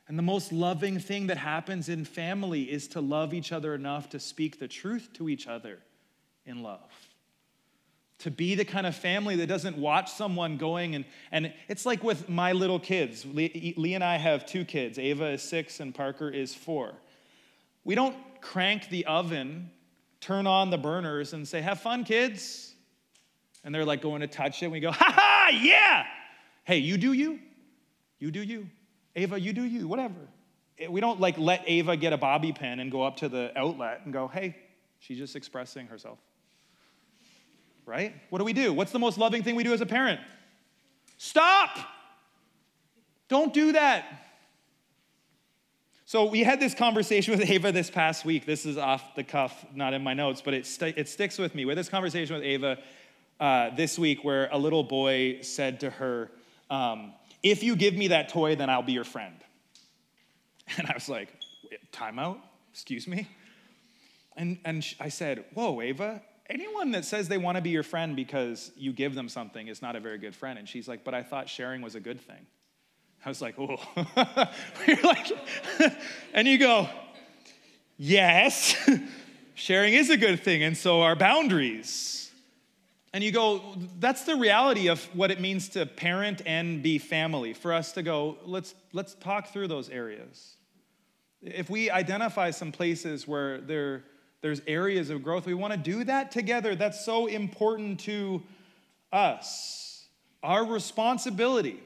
[0.08, 4.10] And the most loving thing that happens in family is to love each other enough
[4.10, 5.80] to speak the truth to each other
[6.45, 6.91] in love.
[8.20, 12.03] To be the kind of family that doesn't watch someone going and, and it's like
[12.03, 13.26] with my little kids.
[13.26, 14.99] Lee, Lee and I have two kids.
[14.99, 16.93] Ava is six and Parker is four.
[17.84, 19.72] We don't crank the oven,
[20.22, 22.74] turn on the burners, and say, Have fun, kids.
[23.64, 24.66] And they're like going to touch it.
[24.66, 26.06] And we go, Ha ha, yeah.
[26.64, 27.39] Hey, you do you.
[28.20, 28.68] You do you.
[29.16, 30.16] Ava, you do you, whatever.
[30.89, 34.01] We don't like let Ava get a bobby pin and go up to the outlet
[34.03, 34.57] and go, hey,
[34.99, 36.20] she's just expressing herself.
[37.86, 38.13] Right?
[38.30, 38.74] What do we do?
[38.74, 40.20] What's the most loving thing we do as a parent?
[41.18, 41.78] Stop!
[43.30, 44.05] Don't do that.
[46.07, 48.45] So we had this conversation with Ava this past week.
[48.45, 51.55] This is off the cuff, not in my notes, but it, st- it sticks with
[51.55, 51.66] me.
[51.66, 52.78] We had this conversation with Ava
[53.39, 56.32] uh, this week where a little boy said to her,
[56.70, 57.13] um,
[57.46, 59.36] if you give me that toy, then I'll be your friend.
[60.78, 61.30] And I was like,
[61.93, 62.39] timeout?
[62.72, 63.28] Excuse me?
[64.36, 68.16] And, and I said, whoa, Ava, anyone that says they want to be your friend
[68.16, 70.58] because you give them something is not a very good friend.
[70.58, 72.48] And she's like, but I thought sharing was a good thing.
[73.24, 73.78] I was like, oh.
[74.88, 75.32] You're like,
[76.34, 76.89] and you go,
[77.96, 78.76] yes,
[79.54, 82.24] sharing is a good thing, and so are boundaries.
[83.16, 83.61] And you go,
[84.01, 87.53] that's the reality of what it means to parent and be family.
[87.53, 90.57] For us to go, let's, let's talk through those areas.
[91.41, 94.03] If we identify some places where there,
[94.41, 96.76] there's areas of growth, we want to do that together.
[96.76, 98.43] That's so important to
[99.13, 100.07] us.
[100.43, 101.80] Our responsibility.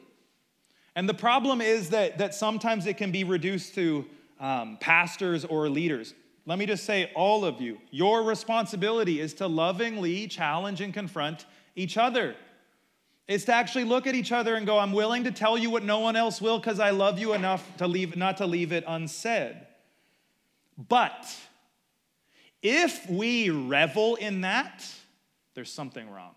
[0.95, 4.07] And the problem is that, that sometimes it can be reduced to
[4.39, 6.15] um, pastors or leaders.
[6.50, 11.45] Let me just say, all of you, your responsibility is to lovingly challenge and confront
[11.76, 12.36] each other.
[13.28, 15.84] It's to actually look at each other and go, I'm willing to tell you what
[15.84, 18.84] no one else will because I love you enough to leave, not to leave it
[18.88, 19.58] unsaid.
[20.76, 21.38] But
[22.64, 24.84] if we revel in that,
[25.54, 26.34] there's something wrong.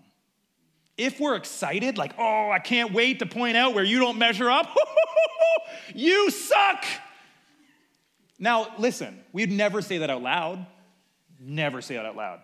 [0.98, 4.50] If we're excited, like, oh, I can't wait to point out where you don't measure
[4.50, 4.76] up,
[5.94, 6.84] you suck.
[8.42, 10.66] Now, listen, we'd never say that out loud.
[11.38, 12.40] Never say that out loud.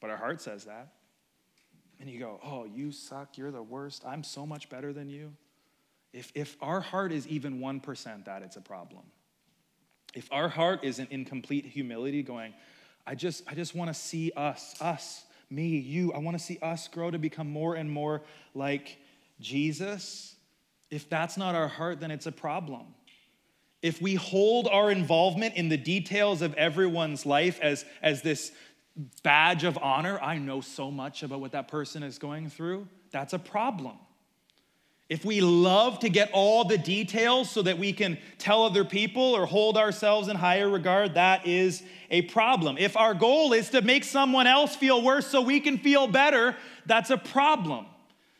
[0.00, 0.94] But our heart says that.
[2.00, 3.36] And you go, oh, you suck.
[3.36, 4.02] You're the worst.
[4.06, 5.34] I'm so much better than you.
[6.14, 9.02] If, if our heart is even 1% that, it's a problem.
[10.14, 12.54] If our heart isn't in complete humility, going,
[13.06, 16.14] I just, I just want to see us, us, me, you.
[16.14, 18.22] I want to see us grow to become more and more
[18.54, 18.96] like
[19.38, 20.34] Jesus.
[20.90, 22.86] If that's not our heart, then it's a problem
[23.86, 28.50] if we hold our involvement in the details of everyone's life as, as this
[29.22, 33.32] badge of honor, I know so much about what that person is going through, that's
[33.32, 33.96] a problem.
[35.08, 39.22] If we love to get all the details so that we can tell other people
[39.22, 42.78] or hold ourselves in higher regard, that is a problem.
[42.78, 46.56] If our goal is to make someone else feel worse so we can feel better,
[46.86, 47.86] that's a problem.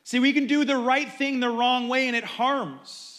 [0.03, 3.16] See, we can do the right thing the wrong way and it harms.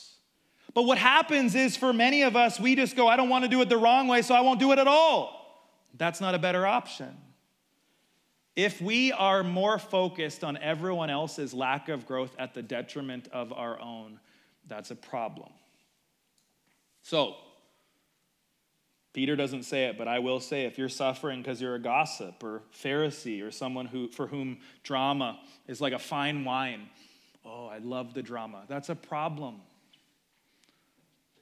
[0.78, 3.50] But what happens is for many of us, we just go, I don't want to
[3.50, 5.74] do it the wrong way, so I won't do it at all.
[5.98, 7.18] That's not a better option.
[8.56, 13.52] If we are more focused on everyone else's lack of growth at the detriment of
[13.54, 14.20] our own,
[14.68, 15.50] that's a problem.
[17.02, 17.38] So,
[19.14, 22.44] Peter doesn't say it, but I will say if you're suffering because you're a gossip
[22.44, 26.88] or Pharisee or someone who, for whom drama is like a fine wine,
[27.44, 29.62] oh, I love the drama, that's a problem.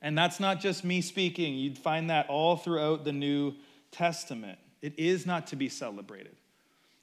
[0.06, 3.56] And that's not just me speaking, you'd find that all throughout the New
[3.90, 4.60] Testament.
[4.84, 6.36] It is not to be celebrated.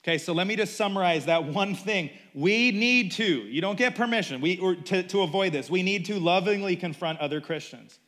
[0.04, 2.10] Okay, so let me just summarize that one thing.
[2.32, 6.06] We need to, you don't get permission we, or to, to avoid this, we need
[6.06, 7.98] to lovingly confront other Christians,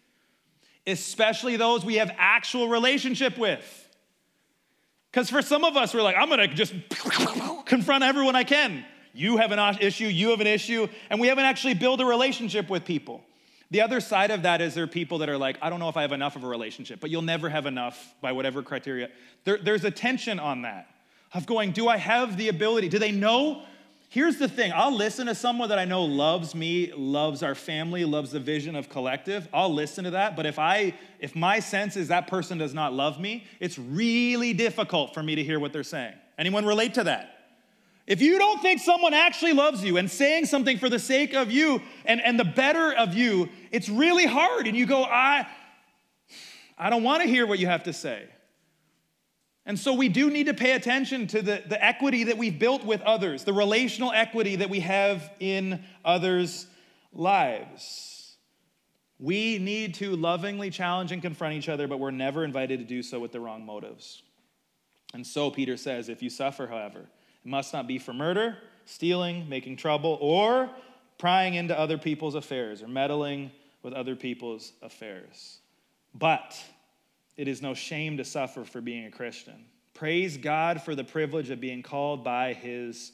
[0.87, 3.89] especially those we have actual relationship with.
[5.11, 6.73] Because for some of us, we're like, I'm gonna just
[7.65, 8.85] confront everyone I can.
[9.13, 12.71] You have an issue, you have an issue, and we haven't actually built a relationship
[12.71, 13.25] with people.
[13.75, 15.89] The other side of that is there are people that are like, I don't know
[15.89, 19.09] if I have enough of a relationship, but you'll never have enough by whatever criteria.
[19.43, 20.87] There, there's a tension on that
[21.33, 22.89] of going, do I have the ability?
[22.89, 23.65] Do they know?
[24.11, 28.05] Here's the thing I'll listen to someone that I know loves me, loves our family,
[28.05, 29.49] loves the vision of collective.
[29.53, 30.37] I'll listen to that.
[30.37, 34.53] But if I, if my sense is that person does not love me, it's really
[34.53, 36.15] difficult for me to hear what they're saying.
[36.39, 37.34] Anyone relate to that?
[38.07, 41.51] If you don't think someone actually loves you and saying something for the sake of
[41.51, 44.67] you and, and the better of you, it's really hard.
[44.67, 45.47] And you go, I,
[46.77, 48.29] I don't want to hear what you have to say.
[49.67, 52.85] And so we do need to pay attention to the, the equity that we've built
[52.85, 56.67] with others, the relational equity that we have in others'
[57.15, 58.37] lives.
[59.19, 63.03] We need to lovingly challenge and confront each other, but we're never invited to do
[63.03, 64.23] so with the wrong motives.
[65.15, 67.07] And so, Peter says, if you suffer, however,
[67.45, 70.71] it must not be for murder, stealing, making trouble, or
[71.19, 73.51] prying into other people's affairs or meddling
[73.83, 75.59] with other people's affairs.
[76.15, 76.57] But
[77.37, 79.65] it is no shame to suffer for being a Christian.
[79.93, 83.13] Praise God for the privilege of being called by his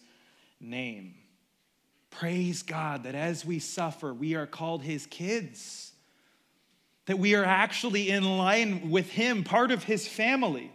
[0.61, 1.15] name.
[2.11, 5.93] Praise God that as we suffer, we are called his kids,
[7.07, 10.73] that we are actually in line with him, part of his family.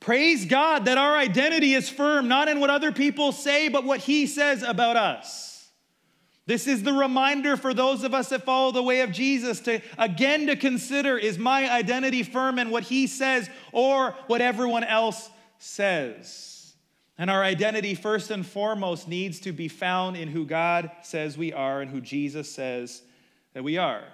[0.00, 4.00] Praise God that our identity is firm, not in what other people say, but what
[4.00, 5.70] he says about us.
[6.46, 9.80] This is the reminder for those of us that follow the way of Jesus to
[9.98, 15.28] again to consider is my identity firm in what he says or what everyone else
[15.58, 16.74] says?
[17.18, 21.52] And our identity, first and foremost, needs to be found in who God says we
[21.52, 23.02] are and who Jesus says
[23.54, 24.04] that we are.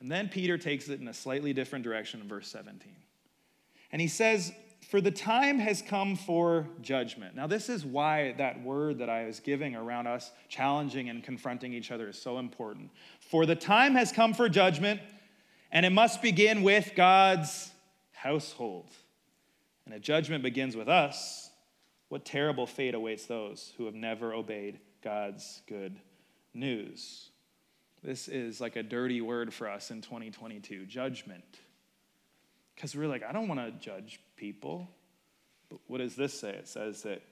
[0.00, 2.92] And then Peter takes it in a slightly different direction in verse 17.
[3.92, 4.52] And he says,
[4.94, 7.34] for the time has come for judgment.
[7.34, 11.74] Now, this is why that word that I was giving around us challenging and confronting
[11.74, 12.92] each other is so important.
[13.18, 15.00] For the time has come for judgment,
[15.72, 17.72] and it must begin with God's
[18.12, 18.86] household.
[19.84, 21.50] And if judgment begins with us,
[22.08, 25.96] what terrible fate awaits those who have never obeyed God's good
[26.54, 27.30] news?
[28.04, 31.42] This is like a dirty word for us in 2022 judgment.
[32.74, 34.88] Because we're like, I don't want to judge people.
[35.68, 36.50] But what does this say?
[36.50, 37.22] It says that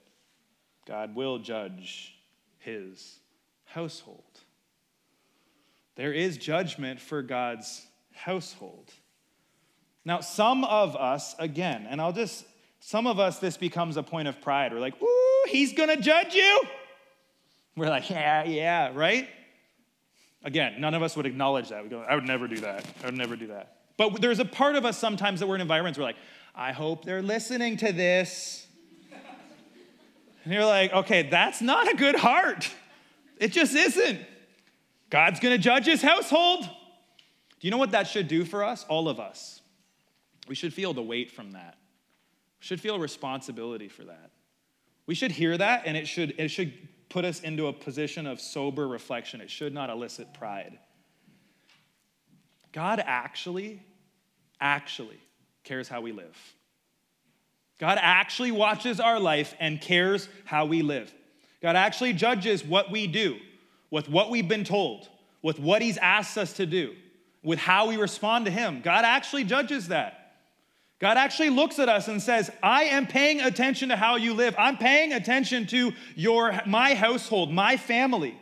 [0.87, 2.15] God will judge
[2.59, 3.19] his
[3.65, 4.23] household.
[5.97, 8.93] There is judgment for God's household.
[10.05, 12.45] Now, some of us, again, and I'll just,
[12.81, 14.73] some of us, this becomes a point of pride.
[14.73, 16.63] We're like, ooh, he's gonna judge you.
[17.77, 19.29] We're like, yeah, yeah, right?
[20.45, 21.85] Again, none of us would acknowledge that.
[21.85, 22.85] We go, I would never do that.
[23.03, 23.82] I would never do that.
[24.11, 26.17] But there's a part of us sometimes that we're in environments where, like,
[26.55, 28.67] I hope they're listening to this.
[30.45, 32.69] And you're like, okay, that's not a good heart.
[33.39, 34.21] It just isn't.
[35.09, 36.63] God's gonna judge his household.
[36.65, 38.85] Do you know what that should do for us?
[38.89, 39.61] All of us.
[40.49, 41.77] We should feel the weight from that.
[42.61, 44.31] We should feel responsibility for that.
[45.07, 46.73] We should hear that and it should, it should
[47.09, 49.41] put us into a position of sober reflection.
[49.41, 50.79] It should not elicit pride.
[52.73, 53.83] God actually,
[54.63, 55.21] actually
[55.65, 56.37] cares how we live.
[57.79, 61.13] God actually watches our life and cares how we live.
[61.61, 63.37] God actually judges what we do
[63.91, 65.09] with what we've been told,
[65.43, 66.95] with what He's asked us to do,
[67.43, 68.81] with how we respond to Him.
[68.83, 70.37] God actually judges that.
[71.01, 74.55] God actually looks at us and says, I am paying attention to how you live.
[74.57, 78.39] I'm paying attention to your, my household, my family.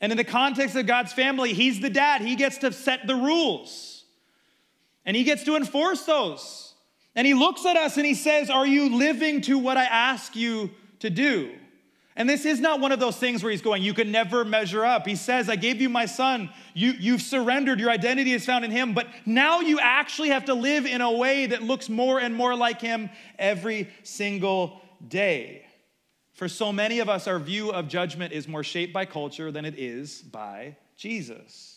[0.00, 2.22] And in the context of God's family, He's the dad.
[2.22, 3.99] He gets to set the rules
[5.04, 6.74] and He gets to enforce those.
[7.14, 10.36] And He looks at us and He says, Are you living to what I ask
[10.36, 10.70] you
[11.00, 11.50] to do?
[12.16, 14.84] And this is not one of those things where he's going, you can never measure
[14.84, 15.06] up.
[15.06, 16.50] He says, I gave you my son.
[16.74, 17.80] You, you've surrendered.
[17.80, 18.92] Your identity is found in him.
[18.92, 22.54] But now you actually have to live in a way that looks more and more
[22.54, 25.64] like him every single day.
[26.34, 29.64] For so many of us, our view of judgment is more shaped by culture than
[29.64, 31.69] it is by Jesus.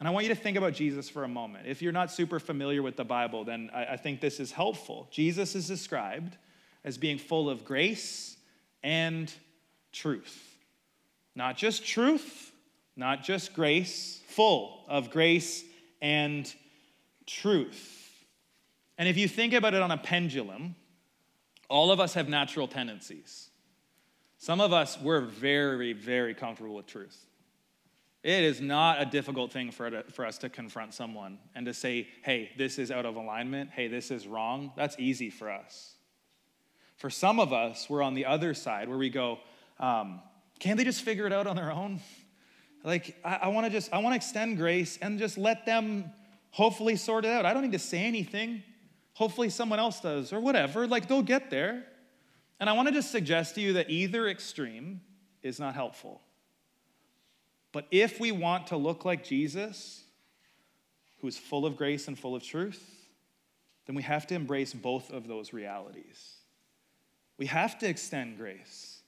[0.00, 1.66] And I want you to think about Jesus for a moment.
[1.66, 5.06] If you're not super familiar with the Bible, then I, I think this is helpful.
[5.10, 6.38] Jesus is described
[6.84, 8.36] as being full of grace
[8.82, 9.30] and
[9.92, 10.56] truth.
[11.36, 12.50] Not just truth,
[12.96, 15.62] not just grace, full of grace
[16.00, 16.52] and
[17.26, 17.98] truth.
[18.96, 20.76] And if you think about it on a pendulum,
[21.68, 23.50] all of us have natural tendencies.
[24.38, 27.26] Some of us, we're very, very comfortable with truth.
[28.22, 32.06] It is not a difficult thing for, for us to confront someone and to say,
[32.22, 33.70] hey, this is out of alignment.
[33.70, 34.72] Hey, this is wrong.
[34.76, 35.94] That's easy for us.
[36.96, 39.38] For some of us, we're on the other side where we go,
[39.78, 40.20] um,
[40.58, 42.00] can't they just figure it out on their own?
[42.84, 46.12] Like, I, I want to just, I want to extend grace and just let them
[46.50, 47.46] hopefully sort it out.
[47.46, 48.62] I don't need to say anything.
[49.14, 50.86] Hopefully someone else does or whatever.
[50.86, 51.84] Like, they'll get there.
[52.58, 55.00] And I want to just suggest to you that either extreme
[55.42, 56.20] is not helpful.
[57.72, 60.02] But if we want to look like Jesus,
[61.20, 62.82] who is full of grace and full of truth,
[63.86, 66.36] then we have to embrace both of those realities.
[67.38, 69.02] We have to extend grace.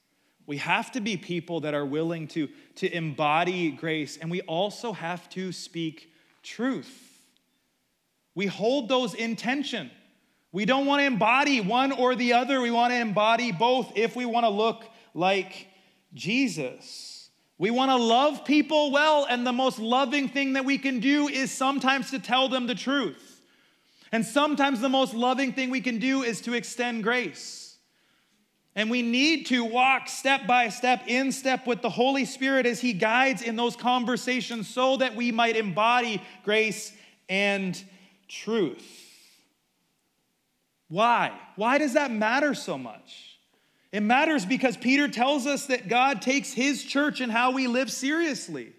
[0.46, 4.92] We have to be people that are willing to, to embody grace, and we also
[4.92, 7.12] have to speak truth.
[8.34, 9.90] We hold those in tension.
[10.50, 12.60] We don't want to embody one or the other.
[12.60, 14.84] We want to embody both if we want to look
[15.14, 15.68] like
[16.14, 17.11] Jesus.
[17.62, 21.28] We want to love people well, and the most loving thing that we can do
[21.28, 23.40] is sometimes to tell them the truth.
[24.10, 27.76] And sometimes the most loving thing we can do is to extend grace.
[28.74, 32.80] And we need to walk step by step, in step with the Holy Spirit as
[32.80, 36.92] He guides in those conversations so that we might embody grace
[37.28, 37.80] and
[38.26, 38.82] truth.
[40.88, 41.30] Why?
[41.54, 43.31] Why does that matter so much?
[43.92, 47.92] It matters because Peter tells us that God takes his church and how we live
[47.92, 48.72] seriously.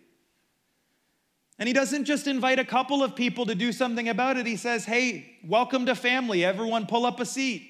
[1.60, 4.48] And he doesn't just invite a couple of people to do something about it.
[4.48, 6.44] He says, Hey, welcome to family.
[6.44, 7.70] Everyone pull up a seat.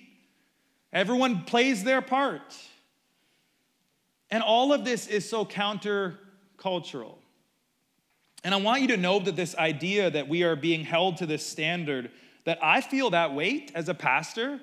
[0.93, 2.55] Everyone plays their part.
[4.31, 7.15] And all of this is so countercultural.
[8.45, 11.25] And I want you to know that this idea that we are being held to
[11.25, 12.09] this standard,
[12.45, 14.61] that I feel that weight as a pastor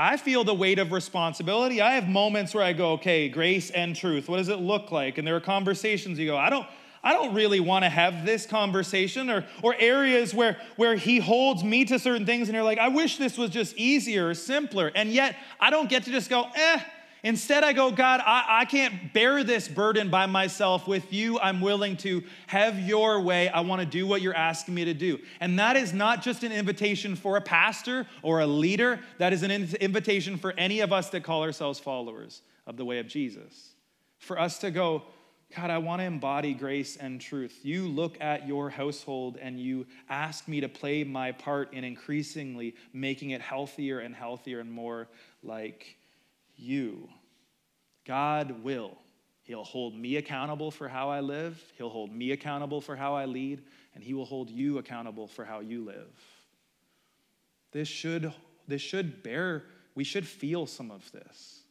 [0.00, 1.80] I feel the weight of responsibility.
[1.80, 4.28] I have moments where I go, okay, grace and truth.
[4.28, 5.18] What does it look like?
[5.18, 6.64] And there are conversations you go, I don't,
[7.02, 11.64] I don't really want to have this conversation, or, or areas where, where he holds
[11.64, 14.92] me to certain things, and you're like, I wish this was just easier or simpler.
[14.94, 16.80] And yet, I don't get to just go, eh,
[17.24, 20.86] Instead, I go, God, I, I can't bear this burden by myself.
[20.86, 23.48] With you, I'm willing to have your way.
[23.48, 25.18] I want to do what you're asking me to do.
[25.40, 29.42] And that is not just an invitation for a pastor or a leader, that is
[29.42, 33.74] an invitation for any of us that call ourselves followers of the way of Jesus.
[34.18, 35.02] For us to go,
[35.56, 37.60] God, I want to embody grace and truth.
[37.62, 42.74] You look at your household and you ask me to play my part in increasingly
[42.92, 45.08] making it healthier and healthier and more
[45.42, 45.97] like
[46.58, 47.08] you.
[48.06, 48.96] God will.
[49.42, 53.24] He'll hold me accountable for how I live, He'll hold me accountable for how I
[53.24, 53.62] lead,
[53.94, 56.12] and He will hold you accountable for how you live.
[57.72, 58.32] This should,
[58.66, 61.62] this should bear, we should feel some of this.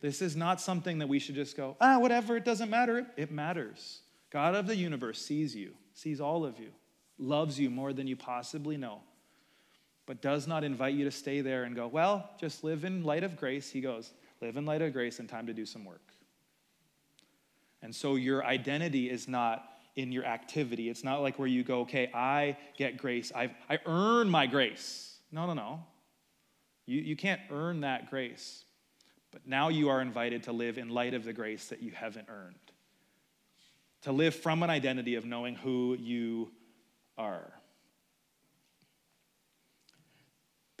[0.00, 3.06] This is not something that we should just go, ah, whatever, it doesn't matter.
[3.16, 4.00] It matters.
[4.30, 6.70] God of the universe sees you, sees all of you,
[7.18, 9.02] loves you more than you possibly know,
[10.10, 13.22] but does not invite you to stay there and go, well, just live in light
[13.22, 13.70] of grace.
[13.70, 16.02] He goes, live in light of grace and time to do some work.
[17.80, 20.88] And so your identity is not in your activity.
[20.88, 23.30] It's not like where you go, okay, I get grace.
[23.36, 25.16] i I earn my grace.
[25.30, 25.84] No, no, no.
[26.86, 28.64] You, you can't earn that grace.
[29.30, 32.26] But now you are invited to live in light of the grace that you haven't
[32.28, 32.56] earned.
[34.02, 36.50] To live from an identity of knowing who you
[37.16, 37.52] are.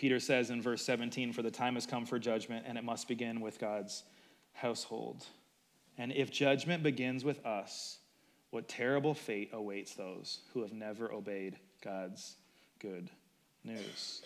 [0.00, 3.06] Peter says in verse 17, For the time has come for judgment, and it must
[3.06, 4.02] begin with God's
[4.54, 5.26] household.
[5.98, 7.98] And if judgment begins with us,
[8.48, 12.36] what terrible fate awaits those who have never obeyed God's
[12.78, 13.10] good
[13.62, 14.22] news?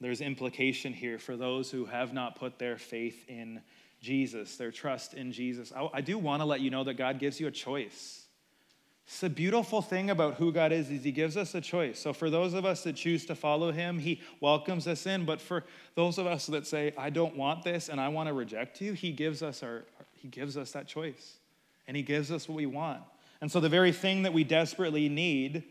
[0.00, 3.62] There's implication here for those who have not put their faith in
[4.00, 5.72] Jesus, their trust in Jesus.
[5.72, 8.21] I, I do want to let you know that God gives you a choice.
[9.06, 11.98] It's the beautiful thing about who God is is he gives us a choice.
[11.98, 15.40] So for those of us that choose to follow him, he welcomes us in, but
[15.40, 15.64] for
[15.96, 18.92] those of us that say I don't want this and I want to reject you,
[18.92, 19.84] he gives us our
[20.14, 21.38] he gives us that choice.
[21.88, 23.02] And he gives us what we want.
[23.40, 25.64] And so the very thing that we desperately need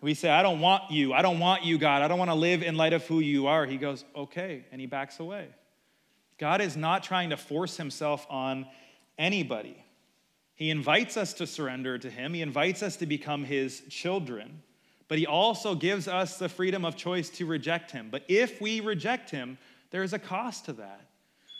[0.00, 1.12] we say, I don't want you.
[1.12, 2.02] I don't want you, God.
[2.02, 3.66] I don't want to live in light of who you are.
[3.66, 4.64] He goes, okay.
[4.70, 5.48] And he backs away.
[6.38, 8.66] God is not trying to force himself on
[9.18, 9.84] anybody.
[10.58, 14.60] He invites us to surrender to Him, He invites us to become His children,
[15.06, 18.08] but He also gives us the freedom of choice to reject Him.
[18.10, 19.56] But if we reject Him,
[19.92, 21.06] there is a cost to that.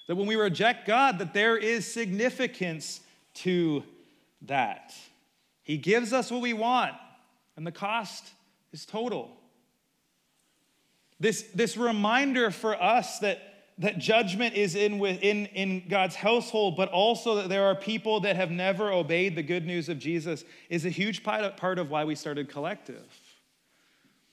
[0.08, 3.00] That when we reject God, that there is significance
[3.34, 3.84] to
[4.42, 4.92] that.
[5.62, 6.94] He gives us what we want,
[7.56, 8.24] and the cost
[8.72, 9.30] is total.
[11.20, 13.47] This, this reminder for us that
[13.78, 18.34] that judgment is in, within, in God's household, but also that there are people that
[18.34, 22.14] have never obeyed the good news of Jesus is a huge part of why we
[22.14, 23.06] started Collective.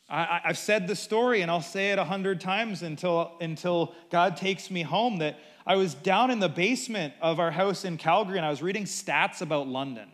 [0.07, 4.37] I, have said the story, and I'll say it a hundred times until, until God
[4.37, 8.37] takes me home, that I was down in the basement of our house in Calgary,
[8.37, 10.09] and I was reading stats about London.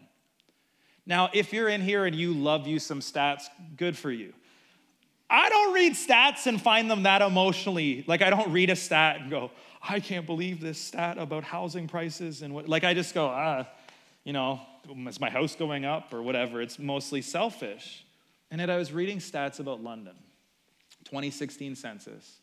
[1.05, 3.43] Now, if you're in here and you love you some stats,
[3.75, 4.33] good for you.
[5.31, 8.03] I don't read stats and find them that emotionally.
[8.05, 9.49] Like, I don't read a stat and go,
[9.81, 12.67] I can't believe this stat about housing prices and what.
[12.67, 13.65] Like, I just go, ah,
[14.25, 14.59] you know,
[15.07, 16.61] is my house going up or whatever?
[16.61, 18.05] It's mostly selfish.
[18.51, 20.15] And yet, I was reading stats about London,
[21.05, 22.39] 2016 census.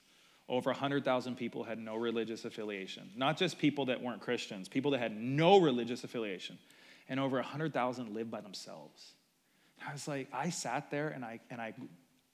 [0.49, 3.11] Over 100,000 people had no religious affiliation.
[3.15, 6.59] Not just people that weren't Christians, people that had no religious affiliation.
[7.11, 9.13] And over 100,000 lived by themselves.
[9.87, 11.75] I was like, I sat there and I, and I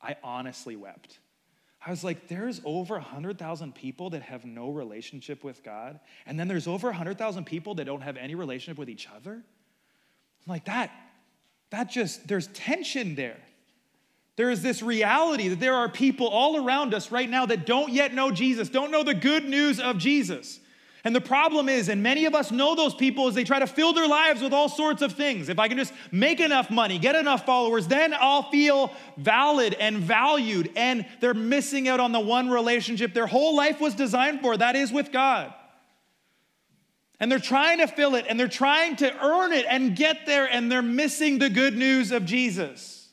[0.04, 1.18] I honestly wept.
[1.86, 6.00] I was like, there's over 100,000 people that have no relationship with God.
[6.26, 9.32] And then there's over 100,000 people that don't have any relationship with each other.
[9.32, 9.42] I'm
[10.46, 10.90] like, that,
[11.70, 13.38] that just, there's tension there.
[14.36, 17.92] There is this reality that there are people all around us right now that don't
[17.92, 20.58] yet know Jesus, don't know the good news of Jesus.
[21.04, 23.66] And the problem is, and many of us know those people, is they try to
[23.66, 25.50] fill their lives with all sorts of things.
[25.50, 29.98] If I can just make enough money, get enough followers, then I'll feel valid and
[29.98, 30.72] valued.
[30.76, 34.76] And they're missing out on the one relationship their whole life was designed for that
[34.76, 35.52] is with God.
[37.20, 40.46] And they're trying to fill it and they're trying to earn it and get there,
[40.46, 43.10] and they're missing the good news of Jesus.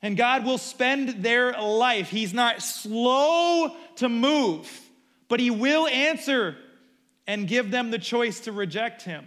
[0.00, 4.80] And God will spend their life, He's not slow to move
[5.28, 6.56] but he will answer
[7.26, 9.26] and give them the choice to reject him.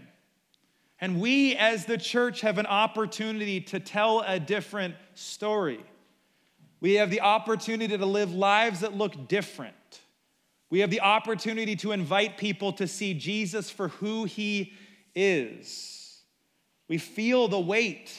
[0.99, 5.83] And we, as the church, have an opportunity to tell a different story.
[6.79, 9.73] We have the opportunity to live lives that look different.
[10.69, 14.73] We have the opportunity to invite people to see Jesus for who he
[15.15, 16.21] is.
[16.87, 18.13] We feel the weight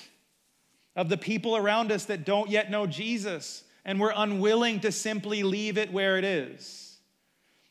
[0.97, 5.43] of the people around us that don't yet know Jesus, and we're unwilling to simply
[5.43, 6.88] leave it where it is.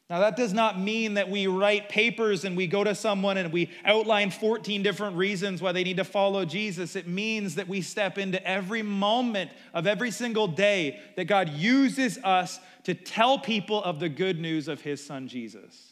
[0.09, 3.51] Now, that does not mean that we write papers and we go to someone and
[3.51, 6.95] we outline 14 different reasons why they need to follow Jesus.
[6.95, 12.17] It means that we step into every moment of every single day that God uses
[12.23, 15.91] us to tell people of the good news of his son Jesus.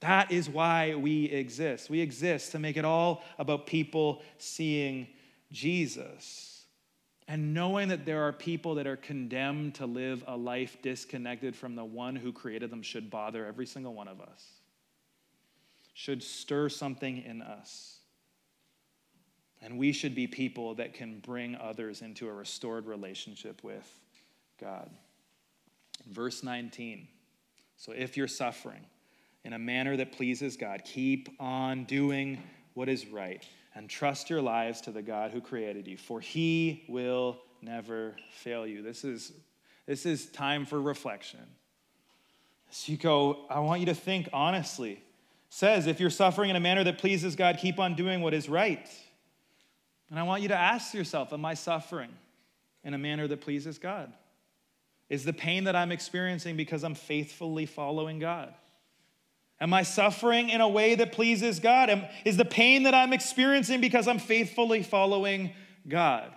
[0.00, 1.88] That is why we exist.
[1.88, 5.06] We exist to make it all about people seeing
[5.50, 6.53] Jesus
[7.26, 11.74] and knowing that there are people that are condemned to live a life disconnected from
[11.74, 14.44] the one who created them should bother every single one of us,
[15.94, 17.98] should stir something in us.
[19.62, 23.90] And we should be people that can bring others into a restored relationship with
[24.60, 24.90] God.
[26.06, 27.08] Verse 19.
[27.78, 28.84] So if you're suffering
[29.42, 32.42] in a manner that pleases God, keep on doing
[32.74, 33.42] what is right
[33.74, 38.66] and trust your lives to the God who created you, for he will never fail
[38.66, 38.82] you.
[38.82, 39.32] This is,
[39.86, 41.40] this is time for reflection.
[42.70, 44.92] So you go, I want you to think honestly.
[44.92, 45.00] It
[45.48, 48.48] says, if you're suffering in a manner that pleases God, keep on doing what is
[48.48, 48.88] right.
[50.10, 52.10] And I want you to ask yourself, am I suffering
[52.82, 54.12] in a manner that pleases God?
[55.08, 58.54] Is the pain that I'm experiencing because I'm faithfully following God?
[59.60, 61.88] Am I suffering in a way that pleases God?
[61.88, 65.52] Am, is the pain that I'm experiencing because I'm faithfully following
[65.88, 66.32] God?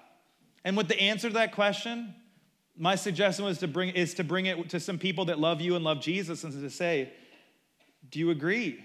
[0.64, 2.14] And with the answer to that question,
[2.78, 5.76] my suggestion was to bring is to bring it to some people that love you
[5.76, 7.12] and love Jesus and to say,
[8.10, 8.84] do you agree?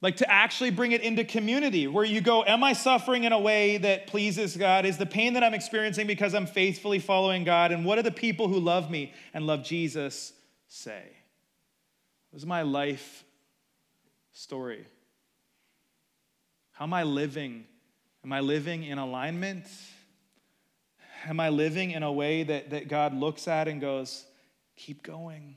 [0.00, 3.38] Like to actually bring it into community where you go, Am I suffering in a
[3.38, 4.84] way that pleases God?
[4.84, 7.72] Is the pain that I'm experiencing because I'm faithfully following God?
[7.72, 10.32] And what do the people who love me and love Jesus
[10.68, 11.17] say?
[12.30, 13.24] What is my life
[14.32, 14.86] story?
[16.72, 17.64] How am I living?
[18.24, 19.66] Am I living in alignment?
[21.26, 24.24] Am I living in a way that, that God looks at and goes,
[24.76, 25.56] keep going?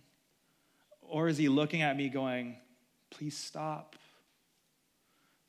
[1.01, 2.55] Or is he looking at me going,
[3.09, 3.95] please stop?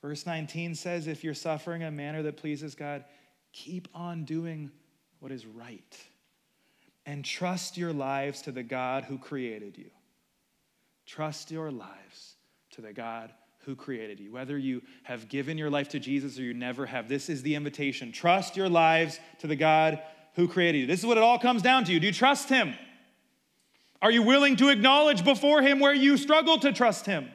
[0.03, 3.05] Verse 19 says, if you're suffering in a manner that pleases God,
[3.53, 4.71] keep on doing
[5.21, 5.97] what is right
[7.07, 9.91] and trust your lives to the God who created you.
[11.13, 12.37] Trust your lives
[12.71, 13.35] to the God
[13.67, 14.33] who created you.
[14.33, 17.55] Whether you have given your life to Jesus or you never have, this is the
[17.55, 18.13] invitation.
[18.13, 20.01] Trust your lives to the God
[20.37, 20.87] who created you.
[20.87, 22.01] This is what it all comes down to.
[22.01, 22.75] Do you trust Him?
[24.01, 27.29] Are you willing to acknowledge before Him where you struggle to trust Him?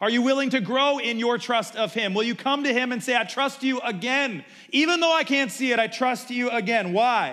[0.00, 2.14] Are you willing to grow in your trust of Him?
[2.14, 4.46] Will you come to Him and say, I trust you again?
[4.70, 6.94] Even though I can't see it, I trust you again.
[6.94, 7.32] Why?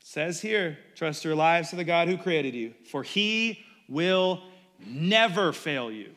[0.00, 4.42] It says here, trust your lives to the God who created you, for He will
[4.84, 6.10] never fail you.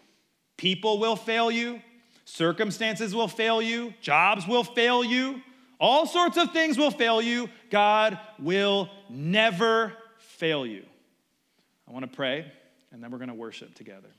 [0.57, 1.81] People will fail you,
[2.25, 5.41] circumstances will fail you, jobs will fail you,
[5.79, 7.49] all sorts of things will fail you.
[7.69, 10.83] God will never fail you.
[11.87, 12.51] I want to pray,
[12.91, 14.09] and then we're going to worship together.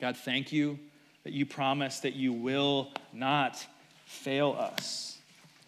[0.00, 0.78] God, thank you
[1.24, 3.64] that you promise that you will not
[4.04, 5.18] fail us.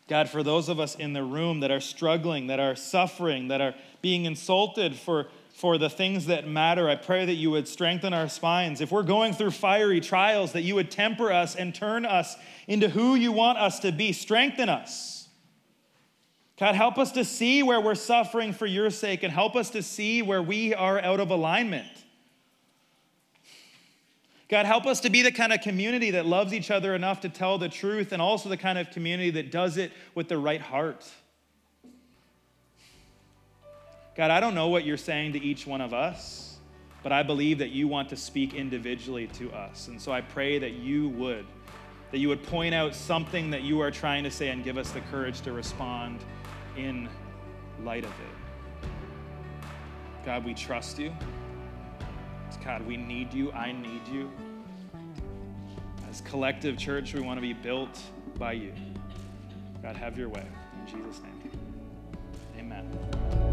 [0.09, 3.61] God, for those of us in the room that are struggling, that are suffering, that
[3.61, 6.89] are being insulted for for the things that matter.
[6.89, 8.81] I pray that you would strengthen our spines.
[8.81, 12.37] If we're going through fiery trials, that you would temper us and turn us
[12.67, 14.13] into who you want us to be.
[14.13, 15.29] Strengthen us.
[16.59, 19.83] God, help us to see where we're suffering for your sake and help us to
[19.83, 21.87] see where we are out of alignment.
[24.49, 27.29] God, help us to be the kind of community that loves each other enough to
[27.29, 30.61] tell the truth and also the kind of community that does it with the right
[30.61, 31.09] heart.
[34.15, 36.57] God, I don't know what you're saying to each one of us,
[37.03, 39.89] but I believe that you want to speak individually to us.
[39.89, 41.45] And so I pray that you would,
[42.13, 44.93] that you would point out something that you are trying to say and give us
[44.93, 46.21] the courage to respond
[46.77, 47.09] in
[47.83, 48.89] light of it.
[50.25, 51.13] God, we trust you.
[52.65, 53.53] God, we need you.
[53.53, 54.31] I need you.
[56.09, 58.01] As collective church, we want to be built
[58.39, 58.73] by you.
[59.83, 60.47] God, have your way.
[60.81, 61.51] In Jesus' name,
[62.59, 63.44] amen.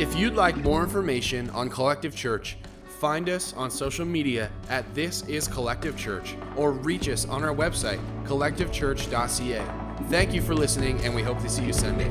[0.00, 2.56] If you'd like more information on Collective Church,
[3.00, 7.54] find us on social media at This Is Collective Church or reach us on our
[7.54, 9.62] website, collectivechurch.ca.
[10.08, 12.08] Thank you for listening, and we hope to see you Sunday.